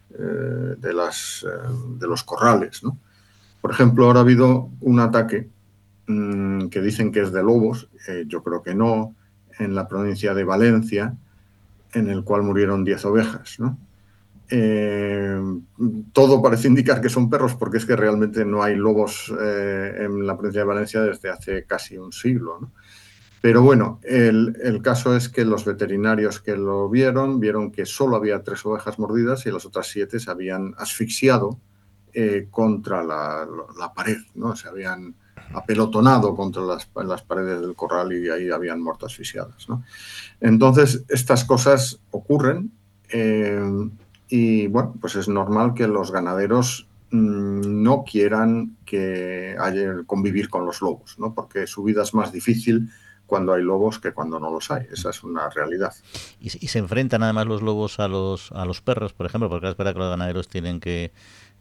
de, 0.08 0.92
los 0.92 2.24
corrales. 2.24 2.82
¿no? 2.82 2.98
Por 3.62 3.70
ejemplo, 3.70 4.06
ahora 4.06 4.18
ha 4.18 4.22
habido 4.22 4.70
un 4.80 4.98
ataque 4.98 5.48
mm, 6.08 6.66
que 6.66 6.82
dicen 6.82 7.12
que 7.12 7.20
es 7.20 7.32
de 7.32 7.44
lobos, 7.44 7.88
eh, 8.08 8.24
yo 8.26 8.42
creo 8.42 8.60
que 8.60 8.74
no, 8.74 9.14
en 9.58 9.74
la 9.76 9.86
provincia 9.86 10.34
de 10.34 10.42
Valencia, 10.42 11.14
en 11.94 12.08
el 12.08 12.24
cual 12.24 12.42
murieron 12.42 12.84
10 12.84 13.04
ovejas. 13.04 13.58
Eh, 14.50 15.40
todo 16.12 16.42
parece 16.42 16.66
indicar 16.68 17.00
que 17.00 17.08
son 17.08 17.30
perros 17.30 17.54
porque 17.54 17.78
es 17.78 17.86
que 17.86 17.94
realmente 17.94 18.44
no 18.44 18.64
hay 18.64 18.74
lobos 18.74 19.32
eh, 19.40 19.94
en 20.00 20.26
la 20.26 20.36
provincia 20.36 20.62
de 20.62 20.66
Valencia 20.66 21.00
desde 21.00 21.30
hace 21.30 21.64
casi 21.64 21.96
un 21.96 22.12
siglo. 22.12 22.72
Pero 23.40 23.62
bueno, 23.62 24.00
el, 24.02 24.56
el, 24.62 24.82
caso 24.82 25.16
es 25.16 25.28
que 25.28 25.44
los 25.44 25.64
veterinarios 25.64 26.40
que 26.40 26.56
lo 26.56 26.88
vieron 26.88 27.38
vieron 27.38 27.70
que 27.70 27.86
solo 27.86 28.16
había 28.16 28.42
tres 28.42 28.66
ovejas 28.66 28.98
mordidas 28.98 29.46
y 29.46 29.52
las 29.52 29.64
otras 29.64 29.86
siete 29.86 30.18
se 30.18 30.30
habían 30.30 30.74
asfixiado 30.78 31.60
eh, 32.14 32.48
contra 32.50 33.02
la, 33.02 33.92
pared, 33.94 34.18
¿no? 34.34 34.54
Se 34.54 34.68
habían 34.68 35.14
apelotonado 35.54 36.34
contra 36.34 36.62
las, 36.62 36.88
las, 36.94 37.22
paredes 37.22 37.60
del 37.60 37.74
corral 37.74 38.12
y 38.12 38.28
ahí 38.28 38.50
habían 38.50 38.82
muerto 38.82 39.06
asfixiadas, 39.06 39.68
¿no? 39.68 39.82
Entonces, 40.40 41.04
estas 41.08 41.44
cosas 41.44 42.00
ocurren 42.10 42.70
eh, 43.08 43.60
y, 44.28 44.66
bueno, 44.66 44.94
pues 45.00 45.16
es 45.16 45.28
normal 45.28 45.74
que 45.74 45.86
los 45.86 46.10
ganaderos 46.10 46.86
mm, 47.10 47.82
no 47.82 48.04
quieran 48.04 48.76
que 48.84 49.56
haya, 49.58 50.02
convivir 50.06 50.48
con 50.48 50.64
los 50.66 50.80
lobos, 50.80 51.18
¿no? 51.18 51.34
Porque 51.34 51.66
su 51.66 51.82
vida 51.82 52.02
es 52.02 52.14
más 52.14 52.32
difícil 52.32 52.90
cuando 53.26 53.54
hay 53.54 53.62
lobos 53.62 53.98
que 53.98 54.12
cuando 54.12 54.38
no 54.38 54.50
los 54.50 54.70
hay. 54.70 54.86
Esa 54.92 55.08
es 55.08 55.24
una 55.24 55.48
realidad. 55.48 55.94
Y, 56.40 56.50
se 56.50 56.78
enfrentan 56.78 57.22
además 57.22 57.46
los 57.46 57.62
lobos 57.62 57.98
a 57.98 58.08
los, 58.08 58.52
a 58.52 58.66
los 58.66 58.82
perros, 58.82 59.14
por 59.14 59.24
ejemplo, 59.24 59.48
porque 59.48 59.70
es 59.70 59.76
verdad 59.76 59.94
que 59.94 59.98
los 60.00 60.10
ganaderos 60.10 60.48
tienen 60.48 60.80
que 60.80 61.12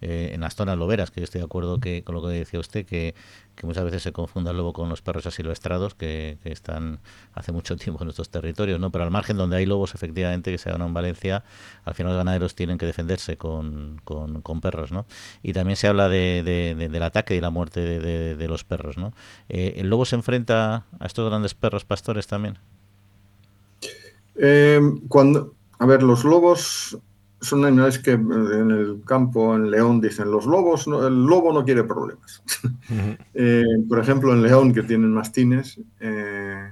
eh, 0.01 0.31
en 0.33 0.41
las 0.41 0.55
zonas 0.55 0.77
loberas, 0.77 1.11
que 1.11 1.23
estoy 1.23 1.39
de 1.39 1.45
acuerdo 1.45 1.79
que, 1.79 2.03
con 2.03 2.15
lo 2.15 2.21
que 2.23 2.29
decía 2.29 2.59
usted, 2.59 2.85
que, 2.85 3.13
muchas 3.61 3.83
veces 3.83 4.01
se 4.01 4.11
confunda 4.11 4.49
el 4.49 4.57
lobo 4.57 4.73
con 4.73 4.89
los 4.89 5.03
perros 5.03 5.27
asilvestrados 5.27 5.93
que, 5.93 6.39
están 6.43 6.99
hace 7.33 7.51
mucho 7.51 7.75
tiempo 7.77 8.01
en 8.01 8.07
nuestros 8.07 8.29
territorios, 8.29 8.79
¿no? 8.79 8.91
Pero 8.91 9.03
al 9.03 9.11
margen 9.11 9.37
donde 9.37 9.57
hay 9.57 9.67
lobos, 9.67 9.93
efectivamente, 9.93 10.51
que 10.51 10.57
se 10.57 10.69
hagan 10.69 10.81
en 10.81 10.93
Valencia, 10.95 11.43
al 11.85 11.93
final 11.93 12.13
los 12.13 12.17
ganaderos 12.17 12.55
tienen 12.55 12.79
que 12.79 12.87
defenderse 12.87 13.37
con, 13.37 14.01
con, 14.03 14.61
perros, 14.61 14.91
¿no? 14.91 15.05
Y 15.43 15.53
también 15.53 15.75
se 15.75 15.87
habla 15.87 16.09
de, 16.09 16.41
del 16.43 17.03
ataque 17.03 17.35
y 17.35 17.41
la 17.41 17.51
muerte 17.51 17.79
de, 17.79 18.47
los 18.47 18.63
perros, 18.63 18.97
¿no? 18.97 19.13
Eh, 19.49 19.75
¿El 19.77 19.89
lobo 19.89 20.05
se 20.05 20.15
enfrenta 20.15 20.85
a 20.99 21.05
estos 21.05 21.29
grandes 21.29 21.53
perros 21.53 21.85
pastores 21.85 22.25
también? 22.25 22.57
Eh, 24.35 24.81
cuando, 25.07 25.53
a 25.77 25.85
ver, 25.85 26.01
los 26.01 26.23
lobos 26.23 26.97
son 27.41 27.65
animales 27.65 27.97
que 27.97 28.11
en 28.11 28.71
el 28.71 29.01
campo, 29.05 29.55
en 29.55 29.71
León, 29.71 29.99
dicen 29.99 30.29
los 30.29 30.45
lobos, 30.45 30.85
el 30.87 31.25
lobo 31.25 31.51
no 31.51 31.65
quiere 31.65 31.83
problemas. 31.83 32.43
Eh, 33.33 33.63
por 33.87 33.99
ejemplo, 33.99 34.33
en 34.33 34.43
León, 34.43 34.73
que 34.73 34.83
tienen 34.83 35.13
mastines, 35.13 35.79
eh, 36.01 36.69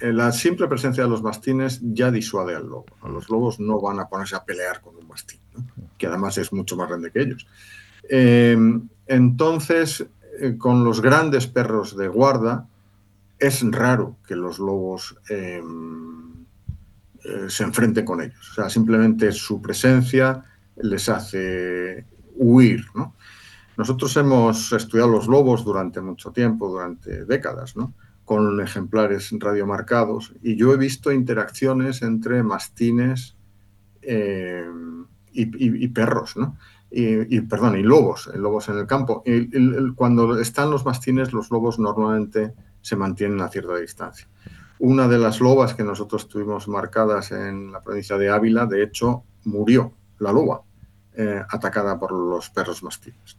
la 0.00 0.30
simple 0.30 0.68
presencia 0.68 1.04
de 1.04 1.08
los 1.08 1.22
mastines 1.22 1.80
ya 1.82 2.10
disuade 2.10 2.54
al 2.54 2.68
lobo. 2.68 2.86
Los 3.08 3.30
lobos 3.30 3.58
no 3.58 3.80
van 3.80 3.98
a 3.98 4.08
ponerse 4.08 4.36
a 4.36 4.44
pelear 4.44 4.80
con 4.80 4.96
un 4.96 5.08
mastín, 5.08 5.40
que 5.96 6.06
además 6.06 6.36
es 6.38 6.52
mucho 6.52 6.76
más 6.76 6.88
grande 6.88 7.10
que 7.10 7.22
ellos. 7.22 7.46
Eh, 8.08 8.56
entonces, 9.06 10.06
eh, 10.38 10.56
con 10.58 10.84
los 10.84 11.00
grandes 11.00 11.46
perros 11.46 11.96
de 11.96 12.08
guarda 12.08 12.68
es 13.38 13.62
raro 13.72 14.16
que 14.26 14.36
los 14.36 14.58
lobos 14.58 15.16
eh, 17.24 17.46
se 17.48 17.64
enfrenten 17.64 18.04
con 18.04 18.20
ellos. 18.20 18.50
O 18.50 18.54
sea, 18.54 18.68
simplemente 18.68 19.30
su 19.32 19.62
presencia 19.62 20.44
les 20.76 21.08
hace 21.08 22.06
huir. 22.34 22.84
Nosotros 23.76 24.16
hemos 24.16 24.72
estudiado 24.72 25.10
los 25.10 25.28
lobos 25.28 25.64
durante 25.64 26.00
mucho 26.00 26.32
tiempo, 26.32 26.68
durante 26.68 27.24
décadas, 27.24 27.74
con 28.24 28.60
ejemplares 28.60 29.30
radiomarcados, 29.38 30.32
y 30.42 30.56
yo 30.56 30.72
he 30.72 30.76
visto 30.76 31.12
interacciones 31.12 32.02
entre 32.02 32.42
mastines 32.42 33.36
em, 34.02 35.06
y, 35.32 35.88
perros, 35.88 36.36
¿no? 36.36 36.56
y, 36.90 37.40
perdón, 37.42 37.78
y 37.78 37.82
lobos, 37.82 38.30
lobos 38.34 38.68
en 38.68 38.78
el 38.78 38.86
campo. 38.86 39.24
cuando 39.96 40.38
están 40.38 40.70
los 40.70 40.84
mastines, 40.84 41.32
los 41.32 41.50
lobos 41.50 41.78
normalmente 41.78 42.52
se 42.82 42.96
mantienen 42.96 43.40
a 43.40 43.48
cierta 43.48 43.76
distancia. 43.76 44.28
Una 44.84 45.06
de 45.06 45.16
las 45.16 45.38
lobas 45.38 45.74
que 45.74 45.84
nosotros 45.84 46.26
tuvimos 46.26 46.66
marcadas 46.66 47.30
en 47.30 47.70
la 47.70 47.80
provincia 47.84 48.18
de 48.18 48.30
Ávila, 48.30 48.66
de 48.66 48.82
hecho, 48.82 49.22
murió 49.44 49.92
la 50.18 50.32
loba, 50.32 50.62
eh, 51.14 51.40
atacada 51.48 52.00
por 52.00 52.10
los 52.10 52.50
perros 52.50 52.82
mastines. 52.82 53.36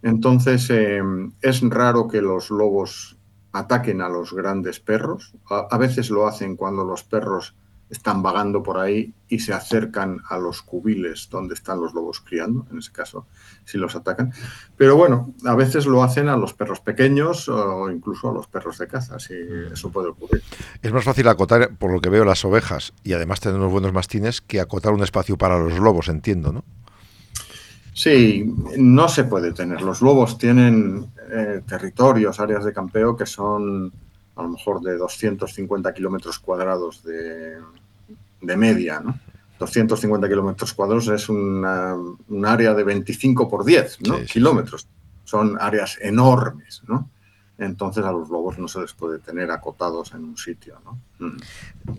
Entonces, 0.00 0.70
eh, 0.70 1.02
es 1.40 1.60
raro 1.68 2.06
que 2.06 2.22
los 2.22 2.50
lobos 2.50 3.18
ataquen 3.50 4.00
a 4.00 4.08
los 4.08 4.32
grandes 4.32 4.78
perros. 4.78 5.34
a 5.48 5.76
veces 5.76 6.08
lo 6.08 6.28
hacen 6.28 6.54
cuando 6.54 6.84
los 6.84 7.02
perros 7.02 7.56
están 7.90 8.22
vagando 8.22 8.62
por 8.62 8.78
ahí 8.78 9.12
y 9.28 9.40
se 9.40 9.52
acercan 9.52 10.20
a 10.28 10.38
los 10.38 10.62
cubiles 10.62 11.28
donde 11.30 11.54
están 11.54 11.80
los 11.80 11.92
lobos 11.92 12.20
criando, 12.20 12.66
en 12.70 12.78
ese 12.78 12.92
caso, 12.92 13.26
si 13.64 13.78
los 13.78 13.96
atacan. 13.96 14.32
Pero 14.76 14.96
bueno, 14.96 15.34
a 15.44 15.54
veces 15.54 15.86
lo 15.86 16.02
hacen 16.02 16.28
a 16.28 16.36
los 16.36 16.54
perros 16.54 16.80
pequeños 16.80 17.48
o 17.48 17.90
incluso 17.90 18.30
a 18.30 18.32
los 18.32 18.46
perros 18.46 18.78
de 18.78 18.86
caza, 18.86 19.18
si 19.18 19.34
eso 19.72 19.90
puede 19.90 20.08
ocurrir. 20.08 20.42
Es 20.82 20.92
más 20.92 21.04
fácil 21.04 21.26
acotar, 21.28 21.76
por 21.76 21.92
lo 21.92 22.00
que 22.00 22.08
veo, 22.08 22.24
las 22.24 22.44
ovejas 22.44 22.92
y 23.02 23.12
además 23.12 23.40
tener 23.40 23.58
unos 23.58 23.72
buenos 23.72 23.92
mastines 23.92 24.40
que 24.40 24.60
acotar 24.60 24.92
un 24.92 25.02
espacio 25.02 25.36
para 25.36 25.58
los 25.58 25.78
lobos, 25.78 26.08
entiendo, 26.08 26.52
¿no? 26.52 26.64
Sí, 27.92 28.54
no 28.78 29.08
se 29.08 29.24
puede 29.24 29.52
tener. 29.52 29.82
Los 29.82 30.00
lobos 30.00 30.38
tienen 30.38 31.10
eh, 31.30 31.60
territorios, 31.66 32.38
áreas 32.40 32.64
de 32.64 32.72
campeo 32.72 33.16
que 33.16 33.26
son 33.26 33.92
a 34.36 34.42
lo 34.42 34.48
mejor 34.48 34.80
de 34.80 34.96
250 34.96 35.92
kilómetros 35.92 36.38
cuadrados 36.38 37.02
de, 37.02 37.58
de 38.40 38.56
media, 38.56 39.00
¿no? 39.00 39.18
250 39.60 40.26
kilómetros 40.28 40.72
cuadrados 40.72 41.08
es 41.08 41.28
una, 41.28 41.94
un 41.94 42.46
área 42.46 42.72
de 42.72 42.82
25 42.82 43.48
por 43.48 43.64
10 43.64 43.98
kilómetros. 44.32 44.88
Son 45.24 45.58
áreas 45.60 45.98
enormes, 46.00 46.82
¿no? 46.88 47.08
Entonces 47.58 48.02
a 48.06 48.10
los 48.10 48.30
lobos 48.30 48.58
no 48.58 48.68
se 48.68 48.80
les 48.80 48.94
puede 48.94 49.18
tener 49.18 49.50
acotados 49.50 50.12
en 50.14 50.24
un 50.24 50.38
sitio, 50.38 50.80
¿no? 50.82 50.98
Mm. 51.18 51.36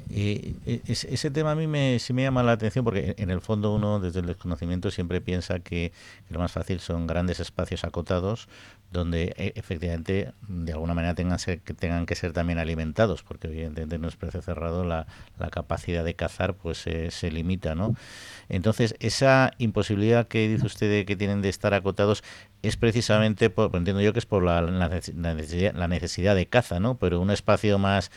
Y 0.09 0.55
ese 0.65 1.29
tema 1.29 1.51
a 1.51 1.55
mí 1.55 1.67
me, 1.67 1.99
sí 1.99 2.13
me 2.13 2.23
llama 2.23 2.41
la 2.41 2.53
atención 2.53 2.83
porque 2.83 3.13
en 3.19 3.29
el 3.29 3.41
fondo 3.41 3.75
uno 3.75 3.99
desde 3.99 4.21
el 4.21 4.25
desconocimiento 4.25 4.89
siempre 4.89 5.21
piensa 5.21 5.59
que 5.59 5.91
lo 6.29 6.39
más 6.39 6.51
fácil 6.51 6.79
son 6.79 7.05
grandes 7.05 7.39
espacios 7.39 7.83
acotados 7.83 8.49
donde 8.91 9.33
e, 9.37 9.53
efectivamente 9.55 10.33
de 10.47 10.73
alguna 10.73 10.93
manera 10.93 11.15
tengan, 11.15 11.37
que 11.37 11.73
tengan 11.73 12.05
que 12.05 12.15
ser 12.15 12.33
también 12.33 12.59
alimentados, 12.59 13.23
porque 13.23 13.47
evidentemente 13.47 13.95
en 13.95 14.01
un 14.01 14.09
espacio 14.09 14.41
cerrado 14.41 14.83
la, 14.85 15.07
la 15.39 15.49
capacidad 15.49 16.03
de 16.03 16.13
cazar 16.13 16.55
pues 16.55 16.77
se 16.79 17.31
limita, 17.31 17.75
¿no? 17.75 17.95
Entonces, 18.49 18.95
esa 18.99 19.53
imposibilidad 19.59 20.27
que 20.27 20.47
dice 20.49 20.65
usted 20.65 20.89
de 20.89 21.05
que 21.05 21.15
tienen 21.15 21.41
de 21.41 21.47
estar 21.47 21.73
acotados 21.73 22.21
es 22.61 22.75
precisamente, 22.75 23.49
por, 23.49 23.73
entiendo 23.75 24.01
yo 24.01 24.11
que 24.11 24.19
es 24.19 24.25
por 24.25 24.43
la, 24.43 24.61
necesidad, 24.61 25.73
la 25.73 25.87
necesidad 25.87 26.35
de 26.35 26.47
caza, 26.47 26.81
¿no? 26.81 26.97
Pero 26.97 27.21
un 27.21 27.31
espacio 27.31 27.79
más 27.79 28.11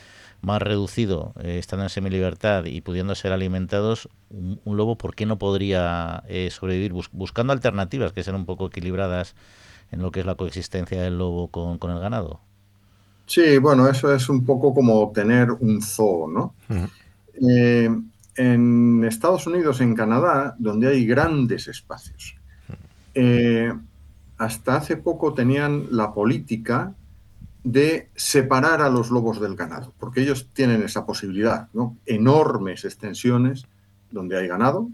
más 0.44 0.60
reducido, 0.60 1.32
eh, 1.40 1.58
estando 1.58 1.84
en 1.84 1.88
semilibertad 1.88 2.66
y 2.66 2.80
pudiendo 2.82 3.14
ser 3.14 3.32
alimentados, 3.32 4.08
un, 4.28 4.60
lobo, 4.64 4.98
¿por 4.98 5.14
qué 5.14 5.24
no 5.24 5.38
podría 5.38 6.22
eh, 6.28 6.50
sobrevivir 6.50 6.92
buscando 7.12 7.52
alternativas 7.52 8.12
que 8.12 8.22
sean 8.22 8.36
un 8.36 8.44
poco 8.44 8.66
equilibradas 8.66 9.34
en 9.90 10.02
lo 10.02 10.10
que 10.10 10.20
es 10.20 10.26
la 10.26 10.34
coexistencia 10.34 11.02
del 11.02 11.18
lobo 11.18 11.48
con, 11.48 11.90
el 11.90 12.00
ganado. 12.00 12.40
Sí, 13.26 13.58
bueno, 13.58 13.88
eso 13.88 14.14
es 14.14 14.28
un 14.28 14.44
poco 14.44 14.74
como 14.74 15.10
tener 15.12 15.50
un 15.50 15.80
zoo, 15.80 16.28
¿no? 16.28 16.54
Eh, 17.48 17.88
en 18.36 19.04
Estados 19.04 19.46
Unidos, 19.46 19.80
en 19.80 19.94
Canadá, 19.94 20.56
donde 20.58 20.88
hay 20.88 21.06
grandes 21.06 21.68
espacios, 21.68 22.36
eh, 23.14 23.72
hasta 24.36 24.76
hace 24.76 24.96
poco 24.96 25.32
tenían 25.32 25.86
la 25.90 26.12
política 26.12 26.94
de 27.62 28.10
separar 28.14 28.82
a 28.82 28.90
los 28.90 29.10
lobos 29.10 29.40
del 29.40 29.56
ganado, 29.56 29.94
porque 29.98 30.20
ellos 30.20 30.50
tienen 30.52 30.82
esa 30.82 31.06
posibilidad, 31.06 31.68
¿no? 31.72 31.96
Enormes 32.04 32.84
extensiones 32.84 33.64
donde 34.10 34.36
hay 34.36 34.48
ganado 34.48 34.90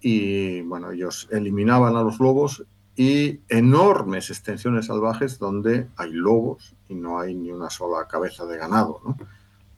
y, 0.00 0.60
bueno, 0.62 0.90
ellos 0.90 1.28
eliminaban 1.30 1.96
a 1.96 2.02
los 2.02 2.20
lobos 2.20 2.64
y 2.98 3.42
enormes 3.48 4.28
extensiones 4.28 4.86
salvajes 4.86 5.38
donde 5.38 5.86
hay 5.96 6.10
lobos 6.10 6.74
y 6.88 6.96
no 6.96 7.20
hay 7.20 7.32
ni 7.32 7.52
una 7.52 7.70
sola 7.70 8.08
cabeza 8.08 8.44
de 8.44 8.58
ganado. 8.58 9.00
¿no? 9.04 9.16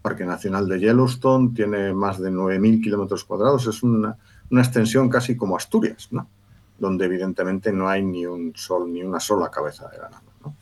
Parque 0.01 0.25
Nacional 0.25 0.67
de 0.67 0.81
Yellowstone 0.81 1.51
tiene 1.55 1.93
más 1.93 2.19
de 2.19 2.31
9.000 2.31 2.83
kilómetros 2.83 3.25
cuadrados, 3.25 3.67
es 3.67 3.83
una, 3.83 4.17
extensión 4.51 5.11
casi 5.11 5.37
como 5.37 5.55
Asturias, 5.55 6.09
¿no? 6.13 6.31
donde 6.79 7.05
evidentemente 7.05 7.71
no 7.75 7.91
hay 7.91 8.03
ni 8.03 8.25
un 8.25 8.55
sol 8.57 8.91
ni 8.91 9.03
una 9.03 9.21
sola 9.21 9.51
cabeza 9.51 9.87
de 9.91 9.99
ganado. 9.99 10.25
¿no? 10.43 10.57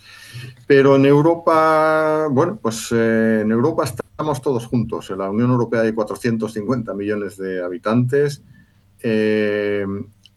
Pero 0.66 0.96
en 0.96 1.06
Europa, 1.06 2.26
bueno, 2.28 2.58
pues 2.60 2.88
eh, 2.90 3.42
en 3.42 3.52
Europa 3.52 3.84
estamos 3.84 4.42
todos 4.42 4.66
juntos. 4.66 5.08
En 5.10 5.18
la 5.18 5.30
Unión 5.30 5.52
Europea 5.52 5.82
hay 5.82 5.92
450 5.92 6.92
millones 6.94 7.36
de 7.36 7.62
habitantes. 7.62 8.42
Eh, 9.00 9.86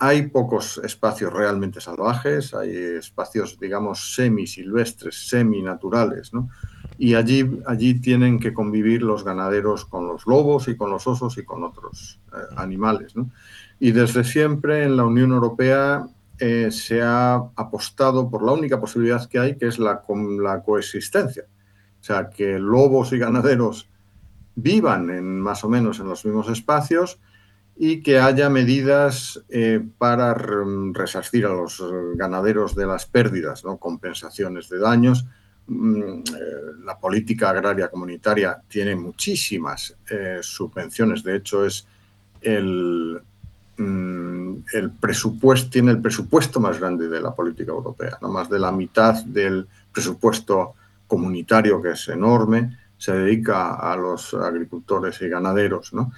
hay 0.04 0.24
pocos 0.24 0.82
espacios 0.84 1.32
realmente 1.32 1.80
salvajes, 1.80 2.56
hay 2.56 2.76
espacios, 2.76 3.60
digamos, 3.60 4.16
semi-silvestres, 4.16 5.30
semi-naturales, 5.30 6.34
¿no? 6.34 6.50
Y 6.98 7.14
allí, 7.14 7.48
allí 7.68 8.02
tienen 8.02 8.40
que 8.40 8.52
convivir 8.52 9.04
los 9.04 9.24
ganaderos 9.24 9.86
con 9.86 10.08
los 10.08 10.26
lobos 10.26 10.68
y 10.70 10.76
con 10.76 10.90
los 10.90 11.06
osos 11.06 11.38
y 11.38 11.46
con 11.46 11.64
otros 11.64 12.20
eh, 12.34 12.38
animales, 12.58 13.16
¿no? 13.16 13.30
Y 13.80 13.92
desde 13.92 14.24
siempre 14.24 14.86
en 14.86 14.98
la 14.98 15.06
Unión 15.06 15.34
Europea 15.34 16.08
eh, 16.40 16.72
se 16.72 17.04
ha 17.04 17.36
apostado 17.36 18.28
por 18.28 18.44
la 18.44 18.54
única 18.54 18.82
posibilidad 18.82 19.30
que 19.30 19.38
hay, 19.38 19.56
que 19.56 19.68
es 19.68 19.78
la, 19.78 20.02
la 20.42 20.64
coexistencia. 20.64 21.44
O 22.00 22.04
sea, 22.04 22.32
que 22.32 22.58
lobos 22.58 23.14
y 23.14 23.20
ganaderos 23.20 23.88
vivan 24.56 25.12
en 25.12 25.40
más 25.40 25.64
o 25.64 25.70
menos 25.70 26.00
en 26.00 26.08
los 26.08 26.26
mismos 26.26 26.50
espacios, 26.50 27.20
y 27.84 28.04
que 28.04 28.20
haya 28.20 28.48
medidas 28.48 29.44
eh, 29.50 29.84
para 29.98 30.36
resarcir 30.36 31.48
a 31.48 31.50
los 31.50 31.84
ganaderos 32.14 32.76
de 32.76 32.86
las 32.86 33.08
pérdidas, 33.08 33.66
¿no? 33.66 33.78
compensaciones 33.78 34.70
de 34.70 34.78
daños. 34.78 35.26
Mm, 35.66 36.20
eh, 36.20 36.24
la 36.84 37.00
política 37.00 37.50
agraria 37.50 37.90
comunitaria 37.90 38.62
tiene 38.68 38.96
muchísimas 38.96 39.96
eh, 40.12 40.42
subvenciones, 40.44 41.24
de 41.24 41.38
hecho 41.38 41.66
es 41.66 41.88
el, 42.42 43.20
mm, 43.78 44.58
el 44.74 44.92
presupuesto, 44.92 45.72
tiene 45.72 45.90
el 45.90 46.02
presupuesto 46.02 46.60
más 46.60 46.80
grande 46.80 47.10
de 47.10 47.20
la 47.20 47.34
política 47.34 47.72
europea, 47.72 48.16
¿no? 48.22 48.30
más 48.30 48.48
de 48.48 48.60
la 48.60 48.72
mitad 48.72 49.24
del 49.26 49.68
presupuesto 49.92 50.76
comunitario, 51.08 51.82
que 51.82 51.94
es 51.94 52.10
enorme, 52.10 52.78
se 52.96 53.12
dedica 53.12 53.74
a 53.74 53.96
los 53.96 54.36
agricultores 54.36 55.20
y 55.24 55.30
ganaderos. 55.30 55.94
¿no? 55.94 56.12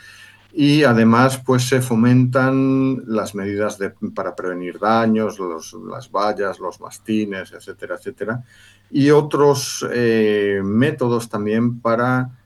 Y 0.55 0.83
además 0.83 1.41
pues 1.43 1.67
se 1.67 1.81
fomentan 1.81 3.03
las 3.07 3.33
medidas 3.33 3.79
para 4.13 4.35
prevenir 4.35 4.77
daños, 4.77 5.39
las 5.39 6.11
vallas, 6.11 6.59
los 6.59 6.79
mastines, 6.79 7.51
etcétera, 7.51 7.95
etcétera, 7.95 8.43
y 8.91 9.09
otros 9.09 9.83
eh, 9.91 10.61
métodos 10.63 11.27
también 11.27 11.79
para 11.79 12.37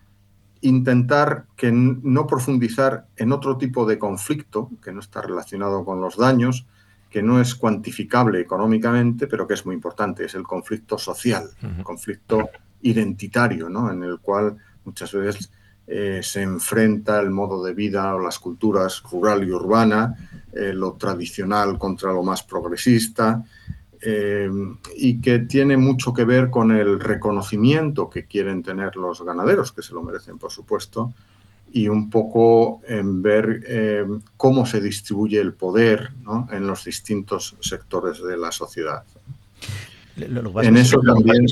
intentar 0.62 1.46
que 1.58 1.70
no 1.72 2.26
profundizar 2.26 3.08
en 3.18 3.34
otro 3.34 3.58
tipo 3.58 3.86
de 3.86 4.00
conflicto 4.00 4.72
que 4.82 4.94
no 4.94 5.02
está 5.02 5.22
relacionado 5.22 5.84
con 5.84 6.00
los 6.00 6.16
daños, 6.16 6.66
que 7.10 7.22
no 7.22 7.42
es 7.42 7.56
cuantificable 7.56 8.40
económicamente, 8.40 9.28
pero 9.28 9.46
que 9.46 9.54
es 9.54 9.66
muy 9.66 9.76
importante, 9.76 10.26
es 10.26 10.36
el 10.36 10.44
conflicto 10.44 10.98
social, 10.98 11.50
el 11.62 11.84
conflicto 11.84 12.50
identitario, 12.82 13.70
¿no? 13.70 13.92
en 13.92 14.04
el 14.04 14.20
cual 14.20 14.56
muchas 14.86 15.12
veces 15.12 15.52
eh, 15.90 16.20
se 16.22 16.42
enfrenta 16.42 17.18
el 17.22 17.30
modo 17.30 17.64
de 17.64 17.74
vida 17.74 18.14
o 18.14 18.20
las 18.20 18.40
culturas 18.40 19.02
rural 19.10 19.48
y 19.48 19.52
urbana, 19.52 20.16
eh, 20.52 20.74
lo 20.74 20.94
tradicional 20.94 21.78
contra 21.78 22.12
lo 22.12 22.24
más 22.24 22.44
progresista, 22.44 23.46
eh, 24.02 24.52
y 24.98 25.22
que 25.22 25.40
tiene 25.40 25.78
mucho 25.78 26.14
que 26.14 26.26
ver 26.26 26.50
con 26.50 26.72
el 26.72 27.00
reconocimiento 27.00 28.10
que 28.10 28.26
quieren 28.26 28.64
tener 28.64 28.98
los 28.98 29.22
ganaderos, 29.22 29.72
que 29.72 29.82
se 29.82 29.94
lo 29.94 30.04
merecen, 30.04 30.38
por 30.38 30.52
supuesto, 30.52 31.14
y 31.72 31.88
un 31.88 32.10
poco 32.10 32.82
en 32.86 33.22
ver 33.22 34.22
cómo 34.36 34.66
se 34.66 34.82
distribuye 34.82 35.40
el 35.40 35.54
poder 35.54 36.12
en 36.52 36.68
los 36.68 36.86
distintos 36.86 37.56
sectores 37.60 38.22
de 38.24 38.38
la 38.38 38.52
sociedad. 38.52 39.04
en 40.16 40.78
eso 40.78 41.00
también, 41.02 41.46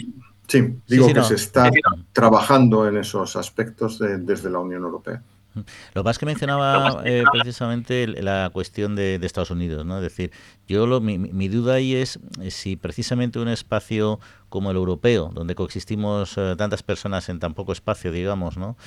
sí, 0.47 0.75
digo 0.88 1.08
que 1.13 1.23
se 1.23 1.36
está 1.36 1.71
trabajando 2.13 2.88
en 2.88 2.97
esos 2.97 3.36
aspectos 3.36 3.99
desde 3.99 4.49
la 4.49 4.60
Unión 4.60 4.84
Europea. 4.84 5.21
Lo 5.93 6.03
más 6.03 6.17
que 6.17 6.25
mencionaba 6.25 7.01
eh, 7.05 7.23
precisamente 7.31 8.08
la 8.08 8.49
cuestión 8.51 8.95
de, 8.95 9.15
Estados 9.21 9.51
Unidos, 9.51 9.86
¿no? 9.86 9.97
Es 9.97 10.03
decir, 10.03 10.31
yo 10.67 10.86
lo, 10.86 10.99
mi, 11.01 11.47
duda 11.47 11.75
ahí 11.75 11.95
es 11.95 12.19
eh, 12.41 12.51
si 12.51 12.75
precisamente 12.75 13.39
un 13.39 13.47
espacio 13.47 14.19
como 14.49 14.71
el 14.71 14.77
europeo, 14.77 15.31
donde 15.34 15.55
coexistimos 15.55 16.38
eh, 16.38 16.55
tantas 16.58 16.84
personas 16.84 17.29
en 17.29 17.39
tan 17.39 17.53
poco 17.53 17.71
espacio, 17.71 18.12
digamos, 18.12 18.58
¿no? 18.58 18.77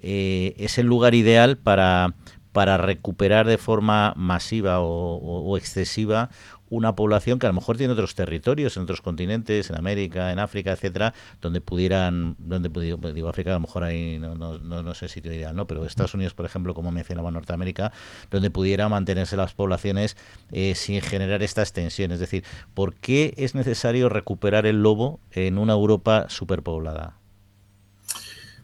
es 0.00 0.78
el 0.78 0.86
lugar 0.86 1.14
ideal 1.14 1.56
para 1.56 2.14
para 2.52 2.76
recuperar 2.76 3.48
de 3.48 3.58
forma 3.58 4.12
masiva 4.16 4.78
o 4.78 5.56
excesiva 5.56 6.30
una 6.70 6.94
población 6.94 7.38
que 7.38 7.46
a 7.46 7.50
lo 7.50 7.54
mejor 7.54 7.76
tiene 7.76 7.92
otros 7.92 8.14
territorios, 8.14 8.76
en 8.76 8.84
otros 8.84 9.02
continentes, 9.02 9.70
en 9.70 9.76
América, 9.76 10.32
en 10.32 10.38
África, 10.38 10.72
etcétera, 10.72 11.14
donde 11.40 11.60
pudieran, 11.60 12.36
donde 12.38 12.68
digo 13.12 13.28
África 13.28 13.50
a 13.50 13.54
lo 13.54 13.60
mejor 13.60 13.84
ahí 13.84 14.18
no, 14.18 14.34
no, 14.34 14.58
no, 14.58 14.94
sé 14.94 15.08
sitio 15.08 15.32
ideal, 15.32 15.54
¿no? 15.54 15.66
Pero 15.66 15.84
Estados 15.84 16.14
Unidos, 16.14 16.34
por 16.34 16.46
ejemplo, 16.46 16.74
como 16.74 16.90
mencionaba 16.90 17.30
Norteamérica, 17.30 17.92
donde 18.30 18.50
pudiera 18.50 18.88
mantenerse 18.88 19.36
las 19.36 19.54
poblaciones 19.54 20.16
eh, 20.52 20.74
sin 20.74 21.00
generar 21.00 21.42
esta 21.42 21.62
extensión. 21.62 22.12
Es 22.12 22.20
decir, 22.20 22.44
¿por 22.74 22.94
qué 22.94 23.34
es 23.36 23.54
necesario 23.54 24.08
recuperar 24.08 24.66
el 24.66 24.82
lobo 24.82 25.20
en 25.32 25.58
una 25.58 25.74
Europa 25.74 26.26
superpoblada? 26.28 27.16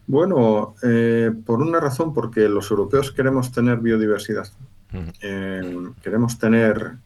Bueno, 0.07 0.75
eh, 0.83 1.31
por 1.47 1.63
una 1.63 1.79
razón, 1.79 2.13
porque 2.13 2.49
los 2.49 2.71
europeos 2.71 3.13
queremos 3.13 3.53
tener 3.53 3.79
biodiversidad. 3.79 4.49
Eh, 5.23 5.89
queremos 6.03 6.37
tener 6.37 6.97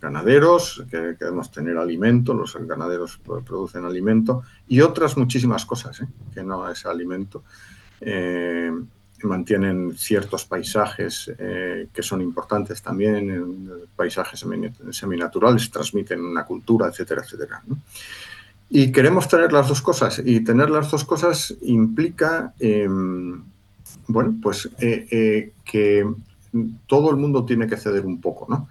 ganaderos, 0.00 0.82
que 0.90 1.16
queremos 1.18 1.50
tener 1.50 1.76
alimento, 1.76 2.34
los 2.34 2.56
ganaderos 2.66 3.20
producen 3.46 3.84
alimento 3.84 4.42
y 4.66 4.80
otras 4.80 5.16
muchísimas 5.16 5.66
cosas, 5.66 6.00
¿eh? 6.00 6.08
que 6.32 6.42
no 6.42 6.68
es 6.70 6.86
alimento. 6.86 7.44
Eh, 8.00 8.72
mantienen 9.22 9.92
ciertos 9.98 10.46
paisajes 10.46 11.30
eh, 11.38 11.88
que 11.92 12.02
son 12.02 12.22
importantes 12.22 12.80
también, 12.80 13.70
paisajes 13.94 14.42
seminaturales, 14.92 15.70
transmiten 15.70 16.24
una 16.24 16.44
cultura, 16.46 16.88
etcétera, 16.88 17.22
etcétera. 17.22 17.62
Y 18.70 18.90
queremos 18.90 19.28
tener 19.28 19.52
las 19.52 19.68
dos 19.68 19.82
cosas, 19.82 20.22
y 20.24 20.40
tener 20.40 20.70
las 20.70 20.90
dos 20.90 21.04
cosas 21.04 21.54
implica, 21.60 22.54
em, 22.58 23.42
bueno, 24.06 24.36
pues 24.40 24.70
que 24.78 26.06
todo 26.86 27.10
el 27.10 27.16
mundo 27.16 27.44
tiene 27.44 27.66
que 27.66 27.76
ceder 27.76 28.06
un 28.06 28.22
poco, 28.22 28.46
¿no? 28.48 28.68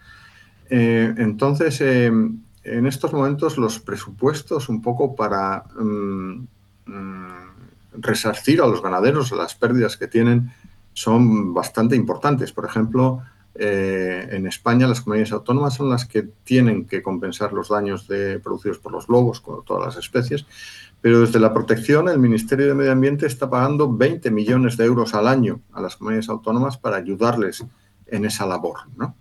Eh, 0.69 1.13
entonces, 1.17 1.81
eh, 1.81 2.07
en 2.07 2.85
estos 2.85 3.11
momentos 3.11 3.57
los 3.57 3.79
presupuestos 3.79 4.69
un 4.69 4.81
poco 4.81 5.15
para 5.15 5.63
mm, 5.79 6.47
mm, 6.85 7.27
resarcir 7.93 8.61
a 8.61 8.67
los 8.67 8.81
ganaderos 8.81 9.31
las 9.31 9.55
pérdidas 9.55 9.97
que 9.97 10.07
tienen 10.07 10.51
son 10.93 11.53
bastante 11.53 11.95
importantes. 11.95 12.51
Por 12.51 12.65
ejemplo, 12.65 13.21
eh, 13.55 14.27
en 14.31 14.45
España 14.45 14.87
las 14.87 15.01
comunidades 15.01 15.31
autónomas 15.31 15.73
son 15.73 15.89
las 15.89 16.05
que 16.05 16.23
tienen 16.43 16.85
que 16.85 17.01
compensar 17.01 17.51
los 17.51 17.69
daños 17.69 18.07
producidos 18.43 18.77
por 18.79 18.91
los 18.91 19.09
lobos, 19.09 19.41
con 19.41 19.65
todas 19.65 19.95
las 19.95 20.03
especies, 20.03 20.45
pero 21.01 21.21
desde 21.21 21.39
la 21.39 21.53
protección 21.53 22.09
el 22.09 22.19
Ministerio 22.19 22.67
de 22.67 22.75
Medio 22.75 22.91
Ambiente 22.91 23.25
está 23.25 23.49
pagando 23.49 23.91
20 23.91 24.29
millones 24.31 24.77
de 24.77 24.85
euros 24.85 25.13
al 25.13 25.27
año 25.27 25.61
a 25.73 25.81
las 25.81 25.95
comunidades 25.95 26.29
autónomas 26.29 26.77
para 26.77 26.97
ayudarles 26.97 27.65
en 28.05 28.25
esa 28.25 28.45
labor. 28.45 28.79
¿no? 28.97 29.15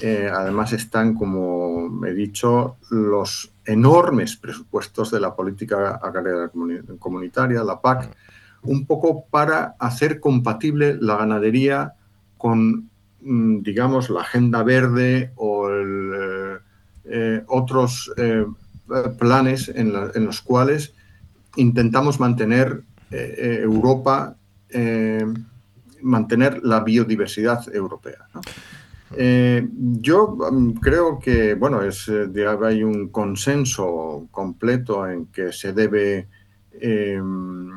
Eh, 0.00 0.30
además 0.32 0.72
están, 0.72 1.14
como 1.14 2.04
he 2.04 2.12
dicho, 2.12 2.76
los 2.90 3.52
enormes 3.64 4.36
presupuestos 4.36 5.10
de 5.10 5.20
la 5.20 5.34
política 5.34 6.00
agraria 6.02 6.50
comunitaria, 6.98 7.64
la 7.64 7.80
PAC, 7.80 8.14
un 8.62 8.86
poco 8.86 9.24
para 9.30 9.76
hacer 9.78 10.20
compatible 10.20 10.96
la 11.00 11.16
ganadería 11.16 11.94
con, 12.36 12.90
mm, 13.20 13.62
digamos, 13.62 14.10
la 14.10 14.20
agenda 14.22 14.62
verde 14.62 15.32
o 15.36 15.70
eh, 15.70 16.58
eh, 17.04 17.42
otros 17.46 18.12
planes 19.18 19.70
en, 19.74 19.92
los 20.26 20.42
cuales 20.42 20.92
intentamos 21.56 22.20
mantener 22.20 22.82
Europa, 23.10 24.36
mantener 26.02 26.60
la 26.62 26.80
biodiversidad 26.80 27.74
europea. 27.74 28.28
Eh, 29.16 29.68
yo 30.00 30.36
mm, 30.36 30.72
creo 30.74 31.18
que, 31.18 31.54
bueno, 31.54 31.82
es, 31.82 32.08
eh, 32.08 32.28
hay 32.62 32.82
un 32.82 33.08
consenso 33.08 34.26
completo 34.30 35.06
en 35.08 35.26
que 35.26 35.52
se 35.52 35.72
debe 35.72 36.28
em, 36.80 37.70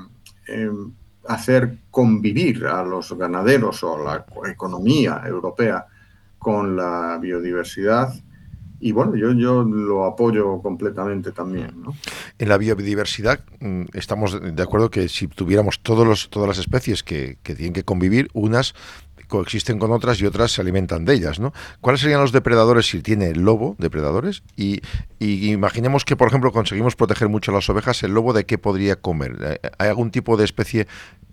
em, 0.47 0.91
hacer 1.28 1.80
convivir 1.91 2.65
a 2.65 2.84
los 2.84 3.15
ganaderos 3.17 3.84
o 3.84 4.04
la 4.04 4.26
economía 4.50 5.21
europea 5.26 5.86
con 6.39 6.76
la 6.76 7.17
biodiversidad. 7.21 8.13
Y 8.79 8.91
bueno, 8.91 9.15
yo, 9.15 9.31
yo 9.33 9.63
lo 9.63 10.05
apoyo 10.05 10.61
completamente 10.61 11.31
también. 11.31 11.83
En 12.37 12.49
la 12.49 12.57
biodiversidad 12.57 13.39
mm, 13.59 13.85
estamos 13.93 14.39
de 14.39 14.63
acuerdo 14.63 14.89
que 14.89 15.09
si 15.09 15.27
tuviéramos 15.27 15.79
todos 15.79 16.05
los, 16.05 16.29
todas 16.29 16.47
las 16.47 16.59
especies 16.59 17.03
que, 17.03 17.37
que 17.43 17.55
tienen 17.55 17.73
que 17.73 17.83
convivir, 17.83 18.29
unas 18.33 18.75
coexisten 19.27 19.77
con 19.79 19.91
otras 19.91 20.21
y 20.21 20.25
otras 20.25 20.51
se 20.51 20.61
alimentan 20.61 21.05
de 21.05 21.13
ellas, 21.13 21.39
¿no? 21.39 21.53
¿Cuáles 21.81 22.01
serían 22.01 22.21
los 22.21 22.31
depredadores 22.31 22.87
si 22.87 23.01
tiene 23.01 23.27
el 23.27 23.41
lobo, 23.41 23.75
depredadores? 23.77 24.43
Y, 24.55 24.81
imaginemos 25.19 26.05
que, 26.05 26.15
por 26.15 26.27
ejemplo, 26.27 26.51
conseguimos 26.51 26.95
proteger 26.95 27.29
mucho 27.29 27.51
a 27.51 27.55
las 27.55 27.69
ovejas, 27.69 28.01
¿el 28.03 28.13
lobo 28.13 28.33
de 28.33 28.45
qué 28.45 28.57
podría 28.57 28.95
comer? 28.95 29.37
Eh, 29.41 29.59
¿Hay 29.77 29.89
algún 29.89 30.11
tipo 30.11 30.37
de 30.37 30.45
especie 30.45 30.87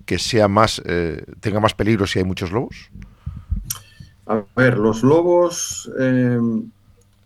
que 0.06 0.18
sea 0.18 0.48
más, 0.48 0.82
eh, 0.84 1.24
tenga 1.40 1.60
más 1.60 1.74
peligro 1.74 2.06
si 2.06 2.18
hay 2.18 2.24
muchos 2.24 2.52
lobos? 2.52 2.90
A 4.26 4.42
ver, 4.56 4.78
los 4.78 5.02
lobos 5.02 5.90
eh, 5.98 6.38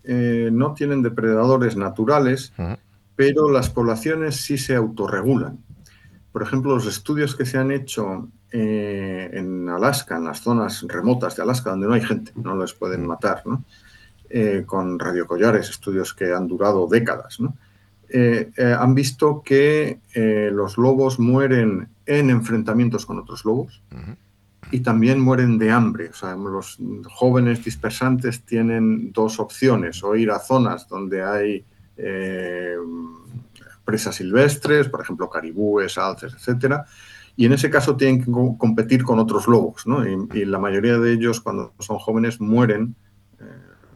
no 0.03 0.73
tienen 0.73 1.01
depredadores 1.01 1.75
naturales, 1.75 2.53
pero 3.15 3.49
las 3.49 3.69
poblaciones 3.69 4.37
sí 4.37 4.57
se 4.57 4.75
autorregulan. 4.75 5.59
Por 6.31 6.43
ejemplo, 6.43 6.75
los 6.75 6.85
estudios 6.85 7.35
que 7.35 7.45
se 7.45 7.57
han 7.57 7.71
hecho 7.71 8.29
eh, 8.51 9.29
en 9.33 9.69
Alaska, 9.69 10.17
en 10.17 10.25
las 10.25 10.39
zonas 10.39 10.83
remotas 10.87 11.35
de 11.35 11.43
Alaska, 11.43 11.71
donde 11.71 11.87
no 11.87 11.93
hay 11.93 12.01
gente, 12.01 12.31
no 12.35 12.55
les 12.57 12.73
pueden 12.73 13.05
matar, 13.05 13.43
¿no? 13.45 13.63
Eh, 14.29 14.63
con 14.65 14.97
radiocollares, 14.97 15.69
estudios 15.69 16.13
que 16.13 16.33
han 16.33 16.47
durado 16.47 16.87
décadas, 16.87 17.39
¿no? 17.39 17.55
Eh, 18.11 18.51
han 18.57 18.95
visto 18.95 19.43
que 19.43 19.99
los 20.51 20.79
lobos 20.79 21.19
mueren 21.19 21.89
en 22.07 22.29
enfrentamientos 22.31 23.05
con 23.05 23.19
otros 23.19 23.45
lobos 23.45 23.83
y 24.71 24.81
también 24.81 25.19
mueren 25.19 25.57
de 25.57 25.71
hambre. 25.71 26.09
O 26.09 26.13
sea, 26.13 26.35
los 26.35 26.77
jóvenes 27.07 27.63
dispersantes 27.63 28.43
tienen 28.43 29.11
dos 29.11 29.39
opciones, 29.39 30.03
o 30.03 30.15
ir 30.15 30.31
a 30.31 30.39
zonas 30.39 30.87
donde 30.87 31.23
hay 31.23 31.65
presas 33.89 34.15
silvestres, 34.15 34.87
por 34.87 35.01
ejemplo, 35.01 35.29
caribúes, 35.29 35.97
alces, 35.97 36.33
etcétera, 36.35 36.85
y 37.35 37.45
en 37.45 37.53
ese 37.53 37.69
caso 37.69 37.95
tienen 37.95 38.23
que 38.23 38.31
competir 38.57 39.03
con 39.03 39.17
otros 39.17 39.47
lobos, 39.47 39.87
¿no? 39.87 40.05
y, 40.05 40.45
la 40.45 40.59
mayoría 40.59 40.99
de 40.99 41.13
ellos 41.13 41.41
cuando 41.41 41.73
son 41.79 41.97
jóvenes 41.97 42.39
mueren 42.39 42.95
eh, 43.39 43.45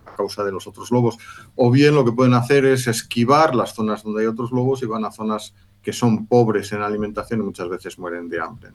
a 0.05 0.15
causa 0.15 0.43
de 0.43 0.51
los 0.51 0.65
otros 0.65 0.89
lobos. 0.91 1.17
O 1.55 1.69
bien 1.69 1.93
lo 1.93 2.05
que 2.05 2.11
pueden 2.13 2.33
hacer 2.33 2.65
es 2.65 2.87
esquivar 2.87 3.53
las 3.53 3.75
zonas 3.75 4.01
donde 4.01 4.21
hay 4.21 4.27
otros 4.27 4.51
lobos 4.51 4.81
y 4.81 4.85
van 4.85 5.05
a 5.05 5.11
zonas 5.11 5.53
que 5.81 5.93
son 5.93 6.25
pobres 6.25 6.71
en 6.71 6.81
alimentación 6.81 7.41
y 7.41 7.43
muchas 7.43 7.67
veces 7.67 7.99
mueren 7.99 8.29
de 8.29 8.39
hambre. 8.39 8.69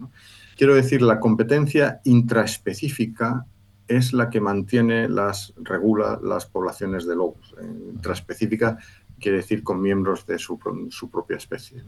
Quiero 0.59 0.75
decir, 0.75 1.03
la 1.03 1.21
competencia 1.21 2.01
intraespecífica 2.03 3.47
es 3.87 4.13
la 4.13 4.29
que 4.29 4.41
mantiene 4.41 5.09
las, 5.09 5.55
regula 5.57 6.19
las 6.21 6.47
poblaciones 6.47 7.07
de 7.07 7.15
lobos. 7.15 7.55
Eh, 7.63 7.93
intraespecífica 7.95 8.77
quiere 9.21 9.37
decir 9.37 9.63
con 9.63 9.81
miembros 9.81 10.27
de 10.27 10.37
su, 10.37 10.59
su 10.91 11.11
propia 11.11 11.37
especie. 11.37 11.85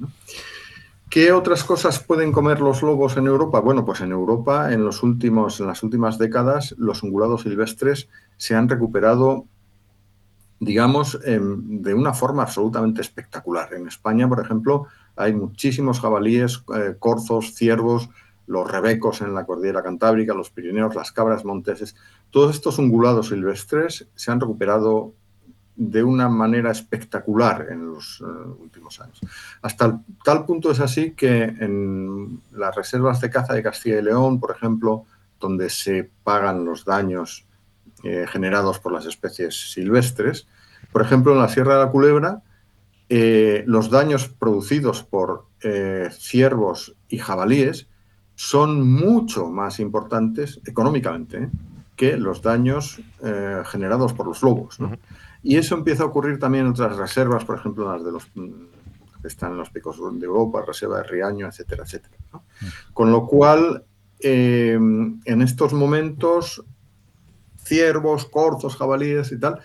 ¿Qué 1.09 1.33
otras 1.33 1.65
cosas 1.65 1.99
pueden 1.99 2.31
comer 2.31 2.61
los 2.61 2.81
lobos 2.83 3.17
en 3.17 3.27
Europa? 3.27 3.59
Bueno, 3.59 3.85
pues 3.85 4.03
en 4.03 4.13
Europa 4.13 4.73
en, 4.73 4.85
los 4.85 5.03
últimos, 5.03 5.59
en 5.59 5.67
las 5.67 5.83
últimas 5.83 6.17
décadas 6.17 6.77
los 6.79 7.03
ungulados 7.03 7.43
silvestres 7.43 8.09
se 8.37 8.55
han 8.55 8.69
recuperado, 8.69 9.47
digamos, 10.61 11.19
em, 11.25 11.83
de 11.83 11.93
una 11.93 12.13
forma 12.13 12.45
absolutamente 12.45 13.01
espectacular. 13.01 13.75
En 13.75 13.89
España, 13.89 14.29
por 14.29 14.39
ejemplo, 14.39 14.87
hay 15.17 15.35
muchísimos 15.35 15.99
jabalíes, 15.99 16.63
eh, 16.77 16.95
corzos, 17.01 17.55
ciervos, 17.57 18.09
los 18.51 18.69
rebecos 18.69 19.21
en 19.21 19.33
la 19.33 19.47
cordillera 19.47 19.81
cantábrica, 19.81 20.35
los 20.35 20.51
Pirineos, 20.51 20.97
las 20.97 21.13
cabras 21.13 21.45
monteses. 21.45 21.95
Todos 22.31 22.57
estos 22.57 22.79
ungulados 22.79 23.29
silvestres 23.29 24.09
se 24.17 24.33
han 24.33 24.41
recuperado 24.41 25.15
de 25.77 26.03
una 26.03 26.29
manera 26.29 26.73
espectacular 26.73 27.69
en 27.71 27.87
los 27.87 28.21
eh, 28.21 28.25
últimos 28.59 29.01
años. 29.01 29.21
Hasta 29.63 30.01
tal 30.25 30.47
punto 30.47 30.73
es 30.73 30.81
así 30.81 31.13
que 31.13 31.45
en 31.45 32.43
las 32.51 32.75
reservas 32.75 33.21
de 33.21 33.31
caza 33.31 33.55
de 33.55 33.63
Castilla 33.63 34.01
y 34.01 34.03
León, 34.03 34.41
por 34.41 34.51
ejemplo, 34.51 35.05
donde 35.39 35.71
se 35.71 36.11
pagan 36.25 36.65
los 36.65 36.85
daños 36.85 37.47
eh, 38.03 38.27
generados 38.29 38.81
por 38.81 38.93
las 38.93 39.07
especies 39.07 39.71
silvestres, 39.71 40.49
por 40.91 41.03
ejemplo, 41.03 41.33
en 41.33 41.39
la 41.39 41.49
Sierra 41.49 41.75
de 41.79 41.85
la 41.85 41.91
Culebra, 41.93 42.43
eh, 43.09 43.63
los 43.69 43.91
daños 43.91 44.29
producidos 44.29 45.05
por 45.05 45.49
ciervos 46.11 46.97
y 47.11 47.19
jabalíes 47.19 47.87
son 48.41 48.91
mucho 48.91 49.51
más 49.51 49.81
importantes 49.81 50.63
económicamente 50.65 51.45
¿eh? 51.45 51.51
que 51.95 52.17
los 52.17 52.41
daños 52.41 52.99
generados 53.67 54.15
por 54.15 54.27
los 54.27 54.43
lobos. 54.43 54.79
Y 55.43 55.59
eso 55.59 55.75
empieza 55.75 56.05
a 56.05 56.07
ocurrir 56.07 56.39
también 56.39 56.65
en 56.65 56.71
otras 56.71 56.97
reservas, 56.97 57.45
por 57.45 57.59
ejemplo, 57.59 57.93
las 57.93 58.03
de 58.03 58.13
los 58.13 58.31
mm, 58.35 59.21
que 59.21 59.29
están 59.29 59.53
en 59.53 59.59
los 59.59 59.69
picos 59.69 59.99
de 60.19 60.25
Europa, 60.25 60.65
reserva 60.67 61.03
de 61.03 61.03
Riaño, 61.03 61.49
etcétera, 61.49 61.85
etcétera. 61.85 62.17
Con 62.95 63.13
lo 63.13 63.27
cual, 63.27 63.85
en 64.21 65.21
estos 65.43 65.75
momentos, 65.75 66.65
ciervos, 67.59 68.25
corzos, 68.25 68.75
jabalíes 68.75 69.33
y 69.33 69.39
tal, 69.39 69.61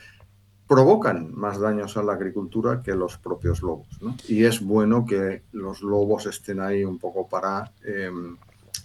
provocan 0.68 1.34
más 1.34 1.62
daños 1.62 1.96
a 1.96 2.04
la 2.04 2.14
agricultura 2.14 2.82
que 2.84 2.94
los 2.94 3.18
propios 3.18 3.62
lobos. 3.62 3.88
Y 4.28 4.44
es 4.44 4.60
bueno 4.60 5.06
que 5.06 5.44
los 5.54 5.82
lobos 5.82 6.26
estén 6.26 6.60
ahí 6.60 6.84
un 6.84 7.00
poco 7.00 7.30
para 7.30 7.72
em, 7.86 8.36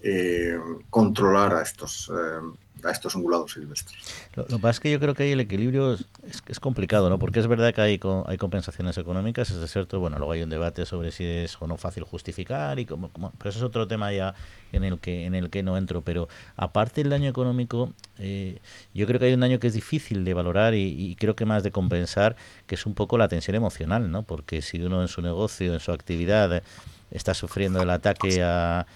eh, 0.03 0.59
controlar 0.89 1.55
a 1.55 1.63
estos, 1.63 2.11
em, 2.11 2.55
a 2.83 2.91
estos 2.91 3.15
ungulados 3.15 3.53
silvestres. 3.53 3.99
Lo, 4.35 4.47
que 4.47 4.57
pasa 4.57 4.71
es 4.71 4.81
que 4.81 4.91
yo 4.91 4.99
creo 4.99 5.15
que 5.15 5.25
ahí 5.25 5.33
el 5.33 5.41
equilibrio 5.41 5.93
es, 5.93 6.07
es, 6.47 6.61
complicado, 6.61 7.11
¿no? 7.11 7.19
Porque 7.19 7.41
es 7.41 7.47
verdad 7.47 7.75
que 7.75 7.83
hay, 7.83 8.01
hay 8.27 8.37
compensaciones 8.39 8.97
económicas, 8.97 9.51
es 9.51 9.71
cierto, 9.71 10.01
bueno, 10.01 10.17
luego 10.19 10.33
hay 10.33 10.43
un 10.43 10.49
debate 10.51 10.87
sobre 10.87 11.11
si 11.13 11.25
es 11.25 11.61
o 11.61 11.67
no 11.67 11.77
fácil 11.77 12.05
justificar, 12.05 12.79
y 12.79 12.87
como, 12.87 13.11
pero 13.11 13.51
eso 13.51 13.59
es 13.59 13.65
otro 13.65 13.87
tema 13.87 14.13
ya 14.13 14.35
en 14.73 14.85
el 14.85 14.99
que 14.99 15.27
en 15.27 15.35
el 15.35 15.51
que 15.51 15.63
no 15.63 15.77
entro. 15.77 16.03
Pero 16.03 16.29
aparte 16.57 17.03
del 17.03 17.11
daño 17.11 17.29
económico, 17.29 17.93
eh, 18.19 18.61
yo 18.95 19.07
creo 19.07 19.21
que 19.21 19.27
hay 19.27 19.35
un 19.35 19.41
daño 19.41 19.59
que 19.59 19.67
es 19.67 19.75
difícil 19.75 20.25
de 20.25 20.35
valorar 20.35 20.75
y, 20.75 20.87
y, 20.89 21.17
creo 21.17 21.37
que 21.37 21.45
más 21.45 21.63
de 21.63 21.73
compensar, 21.73 22.37
que 22.67 22.75
es 22.75 22.87
un 22.87 22.95
poco 22.95 23.19
la 23.19 23.29
tensión 23.29 23.55
emocional, 23.55 24.11
¿no? 24.11 24.23
Porque 24.23 24.63
si 24.63 24.81
uno 24.81 25.03
en 25.03 25.09
su 25.09 25.21
negocio, 25.21 25.75
en 25.75 25.81
su 25.81 25.93
actividad, 25.93 26.63
está 27.11 27.35
sufriendo 27.35 27.83
el 27.83 27.91
ataque 27.91 28.43
a, 28.43 28.87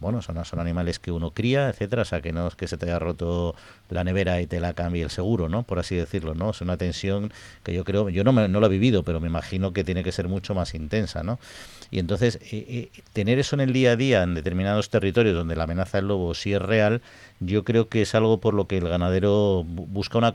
bueno, 0.00 0.22
son, 0.22 0.44
son 0.44 0.60
animales 0.60 0.98
que 0.98 1.10
uno 1.10 1.32
cría, 1.32 1.68
etcétera, 1.68 2.02
o 2.02 2.04
sea, 2.04 2.20
que 2.20 2.32
no 2.32 2.48
es 2.48 2.54
que 2.54 2.68
se 2.68 2.76
te 2.76 2.86
haya 2.86 2.98
roto 2.98 3.54
la 3.88 4.04
nevera 4.04 4.40
y 4.40 4.46
te 4.46 4.60
la 4.60 4.74
cambie 4.74 5.02
el 5.02 5.10
seguro, 5.10 5.48
¿no? 5.48 5.62
Por 5.62 5.78
así 5.78 5.96
decirlo, 5.96 6.34
¿no? 6.34 6.50
Es 6.50 6.60
una 6.60 6.76
tensión 6.76 7.32
que 7.62 7.72
yo 7.72 7.84
creo, 7.84 8.08
yo 8.08 8.24
no, 8.24 8.32
me, 8.32 8.48
no 8.48 8.60
lo 8.60 8.66
he 8.66 8.70
vivido, 8.70 9.02
pero 9.02 9.20
me 9.20 9.28
imagino 9.28 9.72
que 9.72 9.84
tiene 9.84 10.04
que 10.04 10.12
ser 10.12 10.28
mucho 10.28 10.54
más 10.54 10.74
intensa, 10.74 11.22
¿no? 11.22 11.38
Y 11.90 11.98
entonces, 11.98 12.36
eh, 12.36 12.66
eh, 12.68 12.90
tener 13.12 13.38
eso 13.38 13.56
en 13.56 13.60
el 13.60 13.72
día 13.72 13.92
a 13.92 13.96
día 13.96 14.22
en 14.22 14.34
determinados 14.34 14.90
territorios 14.90 15.34
donde 15.34 15.56
la 15.56 15.64
amenaza 15.64 15.98
del 15.98 16.08
lobo 16.08 16.34
sí 16.34 16.52
es 16.52 16.60
real, 16.60 17.02
yo 17.40 17.64
creo 17.64 17.88
que 17.88 18.02
es 18.02 18.14
algo 18.14 18.40
por 18.40 18.54
lo 18.54 18.66
que 18.66 18.78
el 18.78 18.88
ganadero 18.88 19.64
busca 19.64 20.18
una 20.18 20.32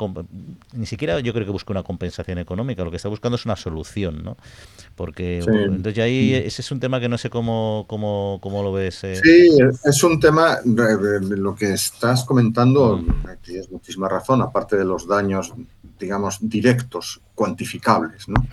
ni 0.73 0.85
siquiera 0.85 1.19
yo 1.19 1.33
creo 1.33 1.45
que 1.45 1.51
busca 1.51 1.71
una 1.71 1.83
compensación 1.83 2.37
económica, 2.37 2.83
lo 2.83 2.91
que 2.91 2.97
está 2.97 3.09
buscando 3.09 3.35
es 3.35 3.45
una 3.45 3.55
solución, 3.55 4.23
¿no? 4.23 4.37
Porque 4.95 5.39
entonces 5.39 5.95
ya 5.95 6.03
ahí 6.03 6.33
ese 6.33 6.61
es 6.61 6.71
un 6.71 6.79
tema 6.79 6.99
que 6.99 7.09
no 7.09 7.17
sé 7.17 7.29
cómo 7.29 7.85
cómo, 7.87 8.39
cómo 8.41 8.61
lo 8.63 8.71
ves. 8.71 9.03
Eh. 9.03 9.15
Sí, 9.15 9.57
es 9.83 10.03
un 10.03 10.19
tema 10.19 10.59
lo 10.63 11.55
que 11.55 11.73
estás 11.73 12.23
comentando, 12.23 13.03
tienes 13.43 13.71
muchísima 13.71 14.07
razón, 14.07 14.41
aparte 14.41 14.77
de 14.77 14.85
los 14.85 15.07
daños 15.07 15.53
digamos 15.99 16.37
directos, 16.41 17.21
cuantificables, 17.35 18.27
¿no? 18.27 18.45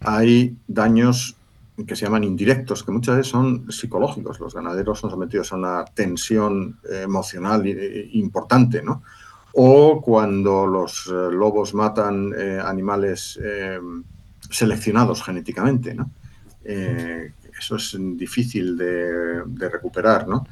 Hay 0.00 0.56
daños 0.66 1.36
que 1.86 1.96
se 1.96 2.04
llaman 2.04 2.24
indirectos, 2.24 2.84
que 2.84 2.92
muchas 2.92 3.16
veces 3.16 3.30
son 3.30 3.70
psicológicos. 3.70 4.38
Los 4.40 4.54
ganaderos 4.54 5.00
son 5.00 5.10
sometidos 5.10 5.52
a 5.52 5.56
una 5.56 5.84
tensión 5.84 6.78
eh, 6.90 7.02
emocional 7.02 7.66
eh, 7.66 8.08
importante, 8.12 8.82
¿no? 8.82 9.02
O 9.54 10.00
cuando 10.00 10.66
los 10.66 11.06
eh, 11.06 11.10
lobos 11.10 11.74
matan 11.74 12.32
animales 12.64 13.38
seleccionados 14.50 15.22
genéticamente, 15.22 15.94
¿no? 15.94 16.10
eso 17.58 17.76
es 17.76 17.96
difícil 18.16 18.76
de, 18.76 19.68
recuperar, 19.68 20.26
¿no? 20.26 20.46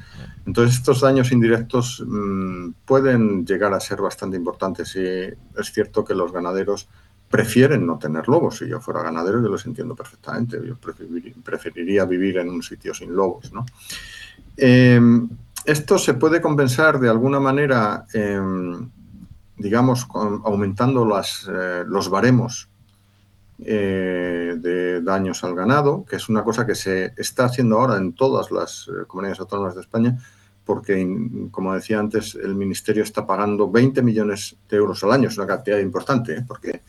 Entonces 0.45 0.77
estos 0.77 1.01
daños 1.01 1.31
indirectos 1.31 2.03
mm, 2.05 2.71
pueden 2.85 3.45
llegar 3.45 3.73
a 3.73 3.79
ser 3.79 4.01
bastante 4.01 4.37
importantes 4.37 4.95
y 4.95 4.99
es 5.01 5.71
cierto 5.73 6.03
que 6.05 6.15
los 6.15 6.31
ganaderos 6.31 6.89
prefieren 7.31 7.87
no 7.87 7.97
tener 7.97 8.27
lobos. 8.27 8.57
Si 8.57 8.67
yo 8.67 8.79
fuera 8.81 9.01
ganadero, 9.01 9.41
yo 9.41 9.47
los 9.47 9.65
entiendo 9.65 9.95
perfectamente. 9.95 10.59
Yo 10.63 10.75
preferiría 11.43 12.05
vivir 12.05 12.37
en 12.37 12.49
un 12.49 12.61
sitio 12.61 12.93
sin 12.93 13.15
lobos. 13.15 13.51
¿no? 13.53 13.65
Em, 14.57 15.29
esto 15.65 15.97
se 15.97 16.13
puede 16.15 16.41
compensar 16.41 16.99
de 16.99 17.09
alguna 17.09 17.39
manera, 17.39 18.05
em, 18.13 18.89
digamos, 19.57 20.07
aumentando 20.13 21.07
eh, 21.47 21.83
los 21.87 22.09
baremos 22.09 22.67
eh, 23.63 24.55
de 24.57 25.01
daños 25.01 25.43
al 25.43 25.55
ganado, 25.55 26.03
que 26.03 26.17
es 26.17 26.27
una 26.29 26.43
cosa 26.43 26.65
que 26.65 26.75
se 26.75 27.13
está 27.15 27.45
haciendo 27.45 27.79
ahora 27.79 27.97
en 27.97 28.13
todas 28.13 28.51
las 28.51 28.89
eh, 28.89 29.05
comunidades 29.07 29.39
autónomas 29.39 29.75
de 29.75 29.81
España, 29.81 30.17
porque, 30.65 31.47
como 31.51 31.73
decía 31.73 31.99
antes, 31.99 32.35
el 32.35 32.55
Ministerio 32.55 33.03
está 33.03 33.25
pagando 33.25 33.69
20 33.69 34.01
millones 34.01 34.55
de 34.67 34.77
euros 34.77 35.03
al 35.03 35.11
año. 35.11 35.29
Es 35.29 35.37
una 35.37 35.47
cantidad 35.47 35.79
importante, 35.79 36.43
porque 36.47 36.81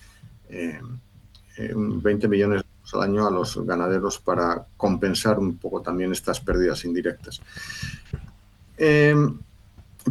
20 0.52 2.26
eh, 2.26 2.28
millones 2.28 2.62
al 2.92 3.02
año 3.02 3.26
a 3.26 3.30
los 3.30 3.64
ganaderos 3.64 4.18
para 4.18 4.66
compensar 4.76 5.38
un 5.38 5.56
poco 5.56 5.80
también 5.80 6.12
estas 6.12 6.40
pérdidas 6.40 6.84
indirectas. 6.84 7.40
Em, 8.76 9.38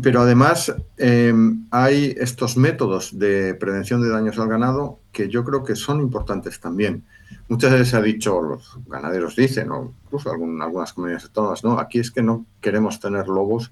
pero 0.02 0.22
además 0.22 0.74
em, 0.98 1.66
hay 1.70 2.16
estos 2.18 2.56
métodos 2.58 3.18
de 3.20 3.56
prevención 3.56 4.02
de 4.02 4.10
daños 4.10 4.40
al 4.40 4.48
ganado 4.48 5.00
que 5.12 5.28
yo 5.28 5.44
creo 5.44 5.64
que 5.64 5.76
son 5.76 6.00
importantes 6.00 6.60
también. 6.60 7.04
Muchas 7.50 7.72
veces 7.72 7.90
se 7.90 7.98
ha 7.98 8.02
dicho, 8.02 8.42
los 8.42 8.80
ganaderos 8.88 9.36
dicen, 9.36 9.72
o 9.72 9.94
incluso 10.06 10.32
algunas 10.32 10.94
comunidades 10.94 11.26
autónomas, 11.26 11.64
no, 11.64 11.78
aquí 11.78 12.00
es 12.00 12.10
que 12.10 12.24
no 12.24 12.46
queremos 12.62 13.00
tener 13.00 13.28
lobos 13.28 13.72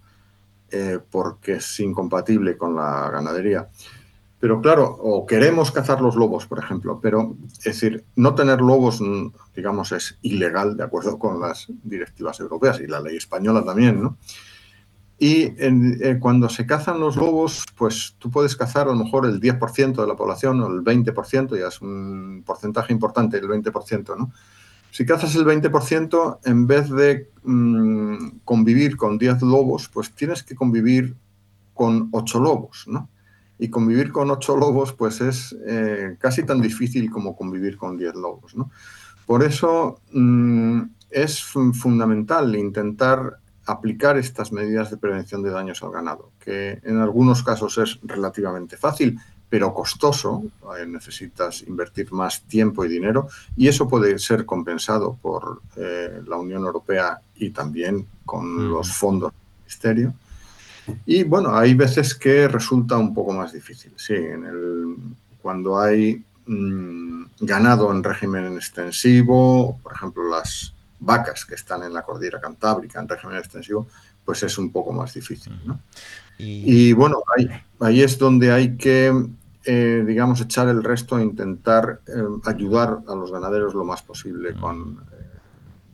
eh, 0.71 0.99
porque 1.09 1.53
es 1.53 1.79
incompatible 1.79 2.57
con 2.57 2.75
la 2.75 3.09
ganadería. 3.09 3.69
Pero 4.39 4.61
claro, 4.61 4.85
o 5.01 5.25
queremos 5.25 5.71
cazar 5.71 6.01
los 6.01 6.15
lobos, 6.15 6.45
por 6.45 6.59
ejemplo, 6.59 6.99
pero 7.01 7.35
es 7.51 7.63
decir, 7.63 8.05
no 8.15 8.35
tener 8.35 8.61
lobos, 8.61 9.01
mm, 9.01 9.33
digamos, 9.53 9.91
es 9.91 10.17
ilegal 10.21 10.77
de 10.77 10.83
acuerdo 10.83 11.19
con 11.19 11.41
las 11.41 11.67
directivas 11.83 12.39
europeas 12.39 12.79
y 12.79 12.87
la 12.87 13.01
ley 13.01 13.17
española 13.17 13.65
también, 13.65 14.01
¿no? 14.01 14.17
Y 15.21 15.53
eh, 15.57 16.17
cuando 16.21 16.47
se 16.47 16.65
cazan 16.65 17.01
los 17.01 17.17
lobos, 17.17 17.65
pues 17.75 18.15
tú 18.19 18.31
puedes 18.31 18.55
cazar 18.55 18.87
a 18.87 18.91
lo 18.91 19.03
mejor 19.03 19.25
el 19.25 19.41
10% 19.41 20.01
de 20.01 20.07
la 20.07 20.15
población 20.15 20.61
o 20.61 20.67
el 20.67 20.81
20%, 20.81 21.59
ya 21.59 21.67
es 21.67 21.81
un 21.81 22.41
porcentaje 22.45 22.93
importante 22.93 23.37
el 23.37 23.49
20%, 23.49 24.17
¿no? 24.17 24.31
Si 24.91 25.05
cazas 25.05 25.35
el 25.35 25.45
20%, 25.45 26.39
en 26.45 26.65
vez 26.65 26.89
de 26.89 27.29
mm, 27.43 28.39
convivir 28.45 28.95
con 28.95 29.17
10 29.17 29.41
lobos, 29.41 29.89
pues 29.89 30.11
tienes 30.13 30.41
que 30.43 30.55
convivir 30.55 31.17
con 31.73 32.07
8 32.13 32.39
lobos, 32.39 32.85
¿no? 32.87 33.09
Y 33.59 33.69
convivir 33.69 34.11
con 34.11 34.31
ocho 34.31 34.55
lobos 34.55 34.93
pues 34.93 35.21
es 35.21 35.55
eh, 35.67 36.15
casi 36.17 36.43
tan 36.43 36.61
difícil 36.61 37.11
como 37.11 37.35
convivir 37.35 37.77
con 37.77 37.97
diez 37.97 38.15
lobos. 38.15 38.55
¿no? 38.55 38.71
Por 39.25 39.43
eso 39.43 39.99
mm, 40.13 40.81
es 41.11 41.43
fundamental 41.43 42.55
intentar 42.55 43.37
aplicar 43.65 44.17
estas 44.17 44.51
medidas 44.51 44.89
de 44.89 44.97
prevención 44.97 45.43
de 45.43 45.51
daños 45.51 45.83
al 45.83 45.91
ganado, 45.91 46.31
que 46.39 46.79
en 46.83 46.97
algunos 46.97 47.43
casos 47.43 47.77
es 47.77 47.99
relativamente 48.01 48.77
fácil, 48.77 49.19
pero 49.47 49.73
costoso, 49.73 50.43
eh, 50.79 50.85
necesitas 50.85 51.63
invertir 51.63 52.11
más 52.11 52.43
tiempo 52.43 52.85
y 52.85 52.89
dinero, 52.89 53.27
y 53.55 53.67
eso 53.67 53.87
puede 53.87 54.17
ser 54.19 54.45
compensado 54.45 55.17
por 55.21 55.61
eh, 55.75 56.21
la 56.25 56.37
Unión 56.37 56.65
Europea 56.65 57.19
y 57.35 57.49
también 57.49 58.07
con 58.25 58.69
los 58.69 58.91
fondos 58.91 59.31
del 59.31 59.59
Ministerio. 59.59 60.13
Y 61.05 61.23
bueno, 61.23 61.55
hay 61.55 61.73
veces 61.73 62.15
que 62.15 62.47
resulta 62.47 62.97
un 62.97 63.13
poco 63.13 63.33
más 63.33 63.53
difícil, 63.53 63.93
sí, 63.95 64.15
en 64.15 64.45
el, 64.45 64.95
cuando 65.41 65.79
hay 65.79 66.23
mm, 66.45 67.23
ganado 67.41 67.91
en 67.91 68.03
régimen 68.03 68.53
extensivo, 68.55 69.79
por 69.81 69.93
ejemplo 69.93 70.29
las 70.29 70.73
vacas 70.99 71.45
que 71.45 71.55
están 71.55 71.83
en 71.83 71.93
la 71.93 72.01
cordillera 72.01 72.41
cantábrica 72.41 72.99
en 72.99 73.07
régimen 73.07 73.37
extensivo, 73.37 73.87
pues 74.25 74.43
es 74.43 74.57
un 74.57 74.71
poco 74.71 74.91
más 74.91 75.13
difícil. 75.13 75.53
¿no? 75.65 75.79
Y... 76.37 76.93
bueno, 76.93 77.17
ahí, 77.35 77.49
ahí, 77.79 78.01
es 78.01 78.17
donde 78.17 78.51
hay 78.51 78.77
que, 78.77 79.11
eh, 79.65 80.03
digamos, 80.05 80.39
echar 80.41 80.67
el 80.67 80.83
resto 80.83 81.17
e 81.17 81.23
intentar 81.23 82.01
eh, 82.07 82.11
ayudar 82.45 82.99
a 83.07 83.15
los 83.15 83.31
ganaderos 83.31 83.73
lo 83.73 83.83
más 83.83 84.01
posible 84.01 84.53
con 84.53 84.99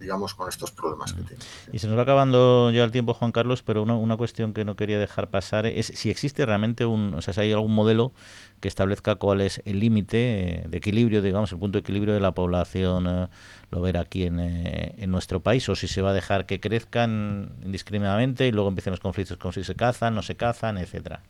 digamos, 0.05 0.35
con 0.35 0.47
estos 0.47 0.71
problemas 0.71 1.13
que 1.13 1.23
tiene. 1.23 1.43
Y 1.73 1.79
se 1.79 1.87
nos 1.87 1.97
va 1.97 2.03
acabando 2.03 2.69
ya 2.69 2.83
el 2.83 2.91
tiempo, 2.91 3.15
Juan 3.15 3.31
Carlos, 3.31 3.63
pero 3.63 3.81
una, 3.81 3.95
una 3.95 4.17
cuestión 4.17 4.53
que 4.53 4.63
no 4.63 4.75
quería 4.75 4.99
dejar 4.99 5.29
pasar 5.29 5.65
es 5.65 5.87
si 5.87 6.11
existe 6.11 6.45
realmente 6.45 6.85
un, 6.85 7.15
o 7.15 7.21
sea, 7.21 7.33
si 7.33 7.41
hay 7.41 7.51
algún 7.51 7.73
modelo 7.73 8.13
que 8.59 8.67
establezca 8.67 9.15
cuál 9.15 9.41
es 9.41 9.61
el 9.65 9.79
límite 9.79 10.65
de 10.67 10.77
equilibrio, 10.77 11.23
digamos, 11.23 11.51
el 11.51 11.57
punto 11.57 11.77
de 11.77 11.81
equilibrio 11.81 12.13
de 12.13 12.19
la 12.19 12.33
población 12.33 13.07
eh, 13.07 13.27
lo 13.71 13.81
ver 13.81 13.97
aquí 13.97 14.25
en, 14.25 14.39
eh, 14.39 14.93
en, 14.97 15.09
nuestro 15.09 15.39
país, 15.39 15.67
o 15.69 15.75
si 15.75 15.87
se 15.87 16.03
va 16.03 16.11
a 16.11 16.13
dejar 16.13 16.45
que 16.45 16.59
crezcan 16.59 17.49
indiscriminadamente 17.63 18.47
y 18.47 18.51
luego 18.51 18.69
empiecen 18.69 18.91
los 18.91 18.99
conflictos 18.99 19.37
con 19.37 19.53
si 19.53 19.63
se 19.63 19.73
cazan, 19.73 20.13
no 20.13 20.21
se 20.21 20.35
cazan, 20.35 20.77
etcétera. 20.77 21.21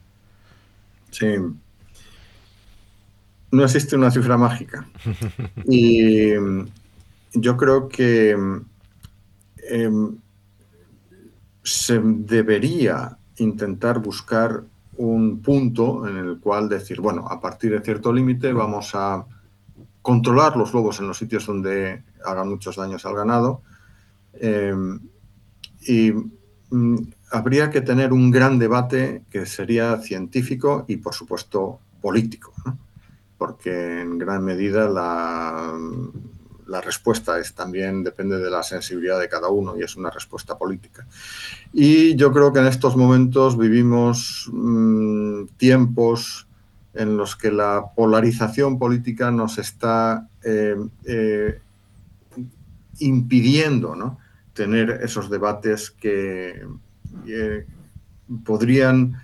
Sí. 1.12 1.28
No 3.52 3.64
existe 3.64 3.96
una 3.96 4.12
cifra 4.12 4.38
mágica. 4.38 4.86
Y 5.66 6.34
yo 7.36 7.58
creo 7.58 7.88
que 7.88 8.32
em, 9.70 10.18
se 11.64 12.00
debería 12.00 13.18
intentar 13.38 14.00
buscar 14.00 14.64
un 14.98 15.42
punto 15.42 16.08
en 16.08 16.18
el 16.18 16.40
cual 16.40 16.70
decir, 16.70 17.02
bueno, 17.02 17.28
a 17.28 17.42
partir 17.42 17.72
de 17.72 17.82
cierto 17.82 18.14
límite 18.14 18.54
vamos 18.54 18.92
a 18.94 19.26
controlar 20.02 20.56
los 20.56 20.74
lobos 20.74 21.00
en 21.00 21.08
los 21.08 21.18
sitios 21.18 21.46
donde 21.46 22.04
hagan 22.24 22.50
muchos 22.50 22.78
daños 22.78 23.06
al 23.06 23.16
ganado. 23.16 23.62
Em, 24.34 25.00
y 25.88 26.14
mm, 26.70 26.98
habría 27.32 27.70
que 27.70 27.82
tener 27.82 28.14
un 28.14 28.32
gran 28.32 28.58
debate 28.60 29.24
que 29.30 29.46
sería 29.46 29.98
científico 29.98 30.86
y, 30.88 30.98
por 30.98 31.14
supuesto, 31.14 31.80
político, 32.02 32.54
porque 33.38 34.02
en 34.02 34.18
gran 34.18 34.46
medida 34.46 34.88
la, 34.88 35.74
la 36.68 36.82
respuesta 36.82 37.40
es 37.40 37.54
también 37.54 38.04
depende 38.04 38.38
de 38.38 38.50
la 38.50 38.64
sensibilidad 38.64 39.20
de 39.20 39.30
cada 39.30 39.50
uno 39.50 39.78
y 39.78 39.84
es 39.84 39.96
una 39.96 40.10
respuesta 40.10 40.58
política. 40.58 41.06
Y 41.74 42.16
yo 42.16 42.32
creo 42.32 42.52
que 42.52 42.60
en 42.60 42.68
estos 42.68 42.96
momentos 42.96 43.58
vivimos 43.58 44.50
mm, 44.52 45.46
tiempos 45.58 46.48
en 46.94 47.18
los 47.18 47.36
que 47.36 47.52
la 47.52 47.88
polarización 47.96 48.80
política 48.80 49.30
nos 49.30 49.58
está 49.58 50.28
eh, 50.44 50.78
eh, 51.04 51.60
impidiendo 53.00 53.96
¿no? 53.96 54.18
tener 54.54 55.02
esos 55.04 55.30
debates 55.30 55.92
que 55.92 56.66
eh, 57.28 57.66
podrían 58.46 59.22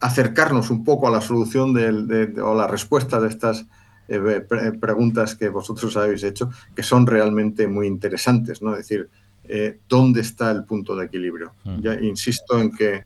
acercarnos 0.00 0.70
un 0.70 0.84
poco 0.84 1.08
a 1.08 1.10
la 1.10 1.20
solución 1.20 1.74
de, 1.74 2.40
o 2.40 2.54
la 2.54 2.68
respuesta 2.68 3.20
de 3.20 3.28
estas 3.28 3.66
preguntas 4.80 5.34
que 5.34 5.48
vosotros 5.48 5.96
habéis 5.96 6.22
hecho, 6.22 6.50
que 6.74 6.82
son 6.82 7.06
realmente 7.06 7.68
muy 7.68 7.86
interesantes, 7.86 8.62
¿no? 8.62 8.72
Es 8.72 8.88
decir, 8.88 9.08
¿dónde 9.88 10.22
está 10.22 10.50
el 10.50 10.64
punto 10.64 10.96
de 10.96 11.06
equilibrio? 11.06 11.52
Mm. 11.64 11.80
Ya 11.80 11.94
insisto 11.94 12.58
en 12.60 12.70
que 12.70 13.04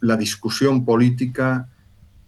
la 0.00 0.16
discusión 0.16 0.84
política 0.84 1.68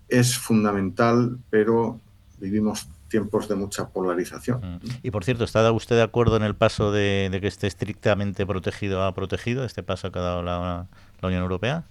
es 0.09 0.37
fundamental, 0.37 1.38
pero 1.51 2.01
vivimos 2.38 2.88
tiempos 3.09 3.48
de 3.48 3.55
mucha 3.55 3.88
polarización. 3.88 4.61
Mm. 4.61 4.79
Y 5.03 5.11
por 5.11 5.24
cierto, 5.24 5.44
¿está 5.44 5.70
usted 5.72 5.96
de 5.96 6.03
acuerdo 6.03 6.37
en 6.37 6.42
el 6.42 6.55
paso 6.55 6.92
de, 6.92 7.37
que 7.40 7.46
esté 7.46 7.66
estrictamente 7.66 8.46
protegido 8.46 9.03
a 9.03 9.14
protegido, 9.14 9.64
este 9.64 9.83
paso 9.83 10.12
que 10.12 10.18
ha 10.18 10.22
dado 10.22 10.42
la, 10.42 10.87
Unión 11.22 11.42
Europea? 11.42 11.85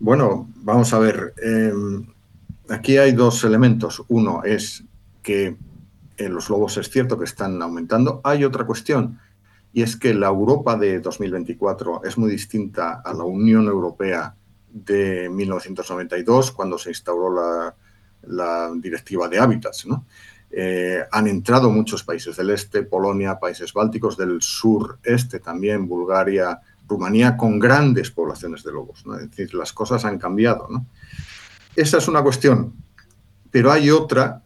Bueno, 0.00 0.48
vamos 0.56 0.92
a 0.92 0.98
ver. 0.98 1.32
Em, 1.42 2.06
aquí 2.72 2.96
hay 2.96 3.12
dos 3.12 3.44
elementos. 3.44 4.02
Uno 4.08 4.42
es 4.44 4.84
que 5.22 5.56
en 6.16 6.34
los 6.34 6.48
lobos 6.50 6.76
es 6.76 6.90
cierto 6.90 7.18
que 7.18 7.24
están 7.24 7.60
aumentando. 7.62 8.20
Hay 8.24 8.44
otra 8.44 8.64
cuestión, 8.64 9.18
y 9.72 9.82
es 9.82 9.96
que 9.96 10.14
la 10.14 10.28
Europa 10.28 10.76
de 10.76 11.00
2024 11.00 12.02
es 12.04 12.18
muy 12.18 12.30
distinta 12.30 13.02
a 13.04 13.12
la 13.14 13.24
Unión 13.24 13.66
Europea 13.66 14.34
de 14.70 15.28
1992, 15.30 16.52
cuando 16.52 16.78
se 16.78 16.90
instauró 16.90 17.74
la, 18.22 18.70
directiva 18.76 19.28
de 19.28 19.38
hábitats. 19.38 19.86
Eh, 20.50 21.02
han 21.10 21.26
entrado 21.26 21.70
muchos 21.70 22.04
países 22.04 22.36
del 22.36 22.50
este, 22.50 22.82
Polonia, 22.82 23.38
países 23.38 23.72
bálticos, 23.72 24.16
del 24.16 24.40
sur 24.42 24.98
este 25.02 25.40
también, 25.40 25.88
Bulgaria, 25.88 26.60
Rumanía, 26.86 27.36
con 27.36 27.58
grandes 27.58 28.10
poblaciones 28.10 28.62
de 28.62 28.72
lobos. 28.72 29.04
Es 29.20 29.30
decir, 29.30 29.54
las 29.54 29.72
cosas 29.72 30.04
han 30.04 30.18
cambiado. 30.18 30.68
Esa 31.76 31.98
es 31.98 32.08
una 32.08 32.22
cuestión. 32.22 32.74
Pero 33.50 33.70
hay 33.70 33.90
otra, 33.90 34.42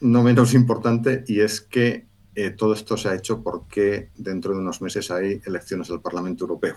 no 0.00 0.22
menos 0.22 0.54
importante, 0.54 1.24
y 1.26 1.40
es 1.40 1.60
que 1.60 2.06
eh, 2.34 2.50
todo 2.50 2.74
esto 2.74 2.96
se 2.96 3.08
ha 3.08 3.14
hecho 3.14 3.42
porque 3.42 4.10
dentro 4.16 4.52
de 4.52 4.60
unos 4.60 4.82
meses 4.82 5.10
hay 5.10 5.40
elecciones 5.44 5.88
del 5.88 6.00
Parlamento 6.00 6.44
Europeo. 6.44 6.76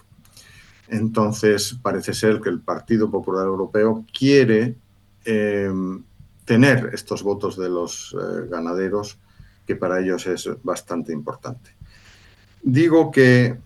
Entonces, 0.87 1.77
parece 1.81 2.13
ser 2.13 2.39
que 2.41 2.49
el 2.49 2.61
Partido 2.61 3.11
Popular 3.11 3.45
Europeo 3.45 4.05
quiere 4.17 4.75
eh, 5.25 5.71
tener 6.45 6.89
estos 6.93 7.23
votos 7.23 7.57
de 7.57 7.69
los 7.69 8.15
eh, 8.19 8.47
ganaderos, 8.49 9.19
que 9.67 9.75
para 9.75 9.99
ellos 9.99 10.25
es 10.27 10.49
bastante 10.63 11.13
importante. 11.13 11.71
Digo 12.63 13.11
que 13.11 13.57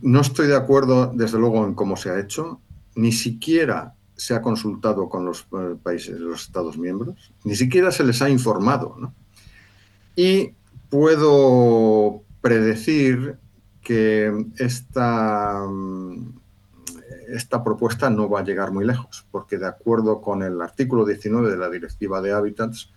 no 0.00 0.20
estoy 0.20 0.46
de 0.46 0.56
acuerdo, 0.56 1.12
desde 1.14 1.38
luego, 1.38 1.66
en 1.66 1.74
cómo 1.74 1.96
se 1.96 2.08
ha 2.08 2.18
hecho. 2.18 2.60
Ni 2.94 3.12
siquiera 3.12 3.94
se 4.16 4.34
ha 4.34 4.42
consultado 4.42 5.08
con 5.08 5.24
los 5.24 5.46
países, 5.82 6.18
los 6.20 6.42
Estados 6.42 6.78
miembros, 6.78 7.32
ni 7.44 7.56
siquiera 7.56 7.90
se 7.90 8.04
les 8.04 8.22
ha 8.22 8.28
informado. 8.28 9.12
Y 10.14 10.54
puedo 10.90 12.22
predecir 12.40 13.38
que 13.82 14.46
esta, 14.58 15.64
esta 17.28 17.64
propuesta 17.64 18.10
no 18.10 18.28
va 18.28 18.40
a 18.40 18.44
llegar 18.44 18.72
muy 18.72 18.84
lejos, 18.84 19.26
porque 19.30 19.58
de 19.58 19.66
acuerdo 19.66 20.20
con 20.20 20.42
el 20.42 20.60
artículo 20.60 21.04
19 21.04 21.50
de 21.50 21.56
la 21.56 21.70
Directiva 21.70 22.20
de 22.20 22.32
Hábitats, 22.32 22.90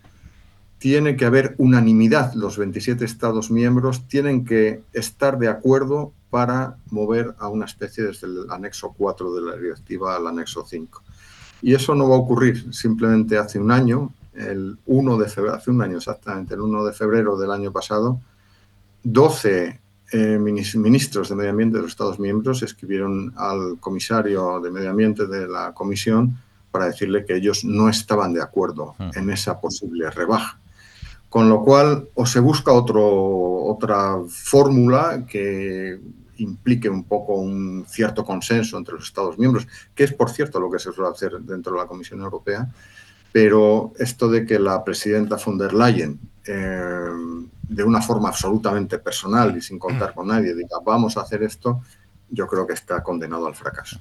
tiene 0.78 1.15
que 1.15 1.25
haber 1.25 1.56
unanimidad. 1.58 2.34
Los 2.34 2.58
27 2.58 3.06
Estados 3.06 3.49
miembros 3.49 4.08
tienen 4.08 4.45
que 4.45 4.84
estar 4.93 5.39
de 5.39 5.47
acuerdo 5.47 6.13
para 6.36 6.76
mover 6.91 7.34
a 7.39 7.48
una 7.48 7.63
especie 7.63 8.04
desde 8.04 8.28
el 8.28 8.52
anexo 8.52 8.93
4 8.98 9.36
de 9.36 9.41
la 9.41 9.56
directiva 9.56 10.17
al 10.17 10.28
anexo 10.28 10.65
5. 10.67 11.02
Y 11.62 11.74
eso 11.74 11.95
no 11.95 12.10
va 12.10 12.17
a 12.17 12.19
ocurrir. 12.19 12.74
Simplemente 12.74 13.38
hace 13.38 13.58
un 13.58 13.71
año, 13.71 14.12
el 14.34 14.78
1 14.86 15.17
de 15.17 15.30
febrero, 15.30 15.56
hace 15.56 15.71
un 15.71 15.82
año 15.82 15.95
exactamente, 15.95 16.54
el 16.54 16.60
1 16.60 16.84
de 16.84 16.91
febrero 16.91 17.38
del 17.38 17.52
año 17.52 17.71
pasado, 17.71 18.19
12 19.04 19.80
eh, 20.12 20.38
ministros 20.38 21.30
de 21.30 21.36
Medio 21.36 21.52
Ambiente 21.52 21.78
de 21.78 21.84
los 21.84 21.91
Estados 21.91 22.19
miembros 22.19 22.62
escribieron 22.63 23.34
al 23.38 23.80
comisario 23.80 24.60
de 24.60 24.71
Medio 24.71 24.89
Ambiente 24.89 25.28
de 25.28 25.48
la 25.48 25.74
Comisión 25.74 26.38
para 26.69 26.88
decirle 26.88 27.24
que 27.24 27.38
ellos 27.38 27.63
no 27.63 27.88
estaban 27.88 28.34
de 28.34 28.41
acuerdo 28.41 28.93
en 29.00 29.30
esa 29.30 29.62
posible 29.62 30.12
rebaja. 30.12 30.60
Con 31.30 31.48
lo 31.48 31.63
cual, 31.63 32.10
o 32.13 32.26
se 32.26 32.41
busca 32.41 32.74
otro, 32.74 33.63
otra 33.65 34.17
fórmula 34.28 35.26
que 35.26 36.00
implique 36.38 36.89
un 36.89 37.04
poco 37.04 37.36
un 37.36 37.86
cierto 37.88 38.24
consenso 38.24 38.78
entre 38.78 38.95
los 38.95 39.06
Estados 39.06 39.38
miembros, 39.38 39.67
que 39.93 40.04
es, 40.04 40.13
por 40.13 40.30
cierto, 40.30 40.60
lo 40.60 40.69
que 40.69 40.80
se 40.80 40.91
suele 40.91 41.12
hacer 41.12 41.39
dentro 41.41 41.74
de 41.74 41.80
la 41.80 41.88
Comisión 41.88 42.21
Europea, 42.21 42.67
pero 43.32 43.93
esto 44.00 44.30
de 44.30 44.45
que 44.45 44.60
la 44.60 44.84
presidenta 44.84 45.38
von 45.38 45.58
der 45.58 45.74
Leyen 45.74 46.19
eh, 46.45 47.10
de 47.67 47.84
una 47.84 48.02
forma 48.02 48.30
absolutamente 48.30 49.00
personal 49.00 49.58
y 49.58 49.62
sin 49.62 49.80
contar 49.80 50.13
con 50.13 50.28
nadie 50.28 50.54
diga 50.54 50.78
vamos 50.86 51.17
a 51.17 51.21
hacer 51.21 51.43
esto, 51.43 51.82
yo 52.30 52.48
creo 52.48 52.65
que 52.67 52.74
está 52.74 53.02
condenado 53.02 53.48
al 53.48 53.56
fracaso. 53.56 54.00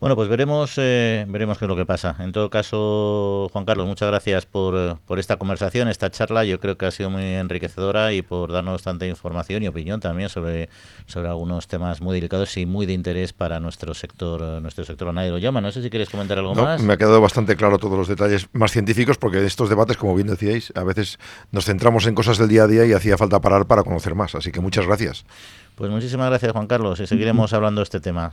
Bueno, 0.00 0.16
pues 0.16 0.30
veremos, 0.30 0.72
eh, 0.78 1.26
veremos 1.28 1.58
qué 1.58 1.66
es 1.66 1.68
lo 1.68 1.76
que 1.76 1.84
pasa. 1.84 2.16
En 2.20 2.32
todo 2.32 2.48
caso, 2.48 3.50
Juan 3.52 3.66
Carlos, 3.66 3.86
muchas 3.86 4.08
gracias 4.08 4.46
por, 4.46 4.98
por, 5.00 5.18
esta 5.18 5.36
conversación, 5.36 5.88
esta 5.88 6.10
charla. 6.10 6.42
Yo 6.46 6.58
creo 6.58 6.78
que 6.78 6.86
ha 6.86 6.90
sido 6.90 7.10
muy 7.10 7.22
enriquecedora 7.22 8.14
y 8.14 8.22
por 8.22 8.50
darnos 8.50 8.82
tanta 8.82 9.06
información 9.06 9.62
y 9.62 9.68
opinión 9.68 10.00
también 10.00 10.30
sobre, 10.30 10.70
sobre 11.04 11.28
algunos 11.28 11.68
temas 11.68 12.00
muy 12.00 12.14
delicados 12.14 12.56
y 12.56 12.64
muy 12.64 12.86
de 12.86 12.94
interés 12.94 13.34
para 13.34 13.60
nuestro 13.60 13.92
sector, 13.92 14.40
nuestro 14.62 14.86
sector 14.86 15.12
lo 15.12 15.36
llama. 15.36 15.60
No 15.60 15.70
sé 15.70 15.82
si 15.82 15.90
quieres 15.90 16.08
comentar 16.08 16.38
algo 16.38 16.54
más. 16.54 16.82
Me 16.82 16.94
ha 16.94 16.96
quedado 16.96 17.20
bastante 17.20 17.54
claro 17.54 17.78
todos 17.78 17.98
los 17.98 18.08
detalles 18.08 18.48
más 18.54 18.72
científicos, 18.72 19.18
porque 19.18 19.44
estos 19.44 19.68
debates, 19.68 19.98
como 19.98 20.14
bien 20.14 20.28
decíais, 20.28 20.72
a 20.76 20.82
veces 20.82 21.18
nos 21.52 21.66
centramos 21.66 22.06
en 22.06 22.14
cosas 22.14 22.38
del 22.38 22.48
día 22.48 22.62
a 22.62 22.66
día 22.66 22.86
y 22.86 22.94
hacía 22.94 23.18
falta 23.18 23.38
parar 23.42 23.66
para 23.66 23.82
conocer 23.82 24.14
más. 24.14 24.34
Así 24.34 24.50
que 24.50 24.60
muchas 24.60 24.86
gracias. 24.86 25.26
Pues 25.74 25.90
muchísimas 25.90 26.30
gracias, 26.30 26.52
Juan 26.52 26.68
Carlos, 26.68 27.00
y 27.00 27.06
seguiremos 27.06 27.52
hablando 27.52 27.82
de 27.82 27.84
este 27.84 28.00
tema. 28.00 28.32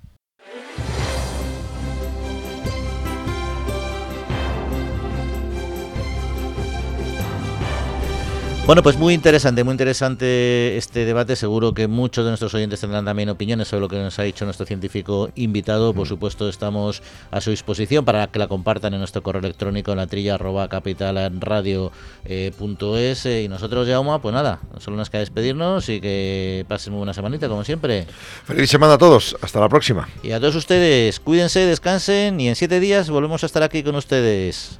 Bueno, 8.71 8.83
pues 8.83 8.95
muy 8.95 9.13
interesante, 9.13 9.65
muy 9.65 9.73
interesante 9.73 10.77
este 10.77 11.03
debate. 11.03 11.35
Seguro 11.35 11.73
que 11.73 11.89
muchos 11.89 12.23
de 12.23 12.31
nuestros 12.31 12.53
oyentes 12.53 12.79
tendrán 12.79 13.03
también 13.03 13.27
opiniones 13.27 13.67
sobre 13.67 13.81
lo 13.81 13.89
que 13.89 13.97
nos 13.97 14.17
ha 14.17 14.23
dicho 14.23 14.45
nuestro 14.45 14.65
científico 14.65 15.29
invitado. 15.35 15.93
Por 15.93 16.05
mm. 16.05 16.09
supuesto, 16.09 16.47
estamos 16.47 17.03
a 17.31 17.41
su 17.41 17.49
disposición 17.49 18.05
para 18.05 18.27
que 18.27 18.39
la 18.39 18.47
compartan 18.47 18.93
en 18.93 18.99
nuestro 18.99 19.23
correo 19.23 19.41
electrónico 19.41 19.91
en 19.91 19.97
la 19.97 20.07
trilla 20.07 20.35
arroba 20.35 20.69
capitalanradio.es. 20.69 23.25
Eh, 23.25 23.43
y 23.43 23.49
nosotros, 23.49 23.89
Jauma, 23.89 24.21
pues 24.21 24.33
nada, 24.33 24.61
solo 24.77 24.95
nos 24.95 25.09
queda 25.09 25.19
despedirnos 25.19 25.89
y 25.89 25.99
que 25.99 26.65
pasen 26.69 26.93
muy 26.93 26.99
buena 26.99 27.13
semanita, 27.13 27.49
como 27.49 27.65
siempre. 27.65 28.07
Feliz 28.45 28.69
semana 28.69 28.93
a 28.93 28.97
todos. 28.97 29.35
Hasta 29.41 29.59
la 29.59 29.67
próxima. 29.67 30.07
Y 30.23 30.31
a 30.31 30.39
todos 30.39 30.55
ustedes, 30.55 31.19
cuídense, 31.19 31.65
descansen 31.65 32.39
y 32.39 32.47
en 32.47 32.55
siete 32.55 32.79
días 32.79 33.09
volvemos 33.09 33.43
a 33.43 33.47
estar 33.47 33.63
aquí 33.63 33.83
con 33.83 33.95
ustedes. 33.95 34.79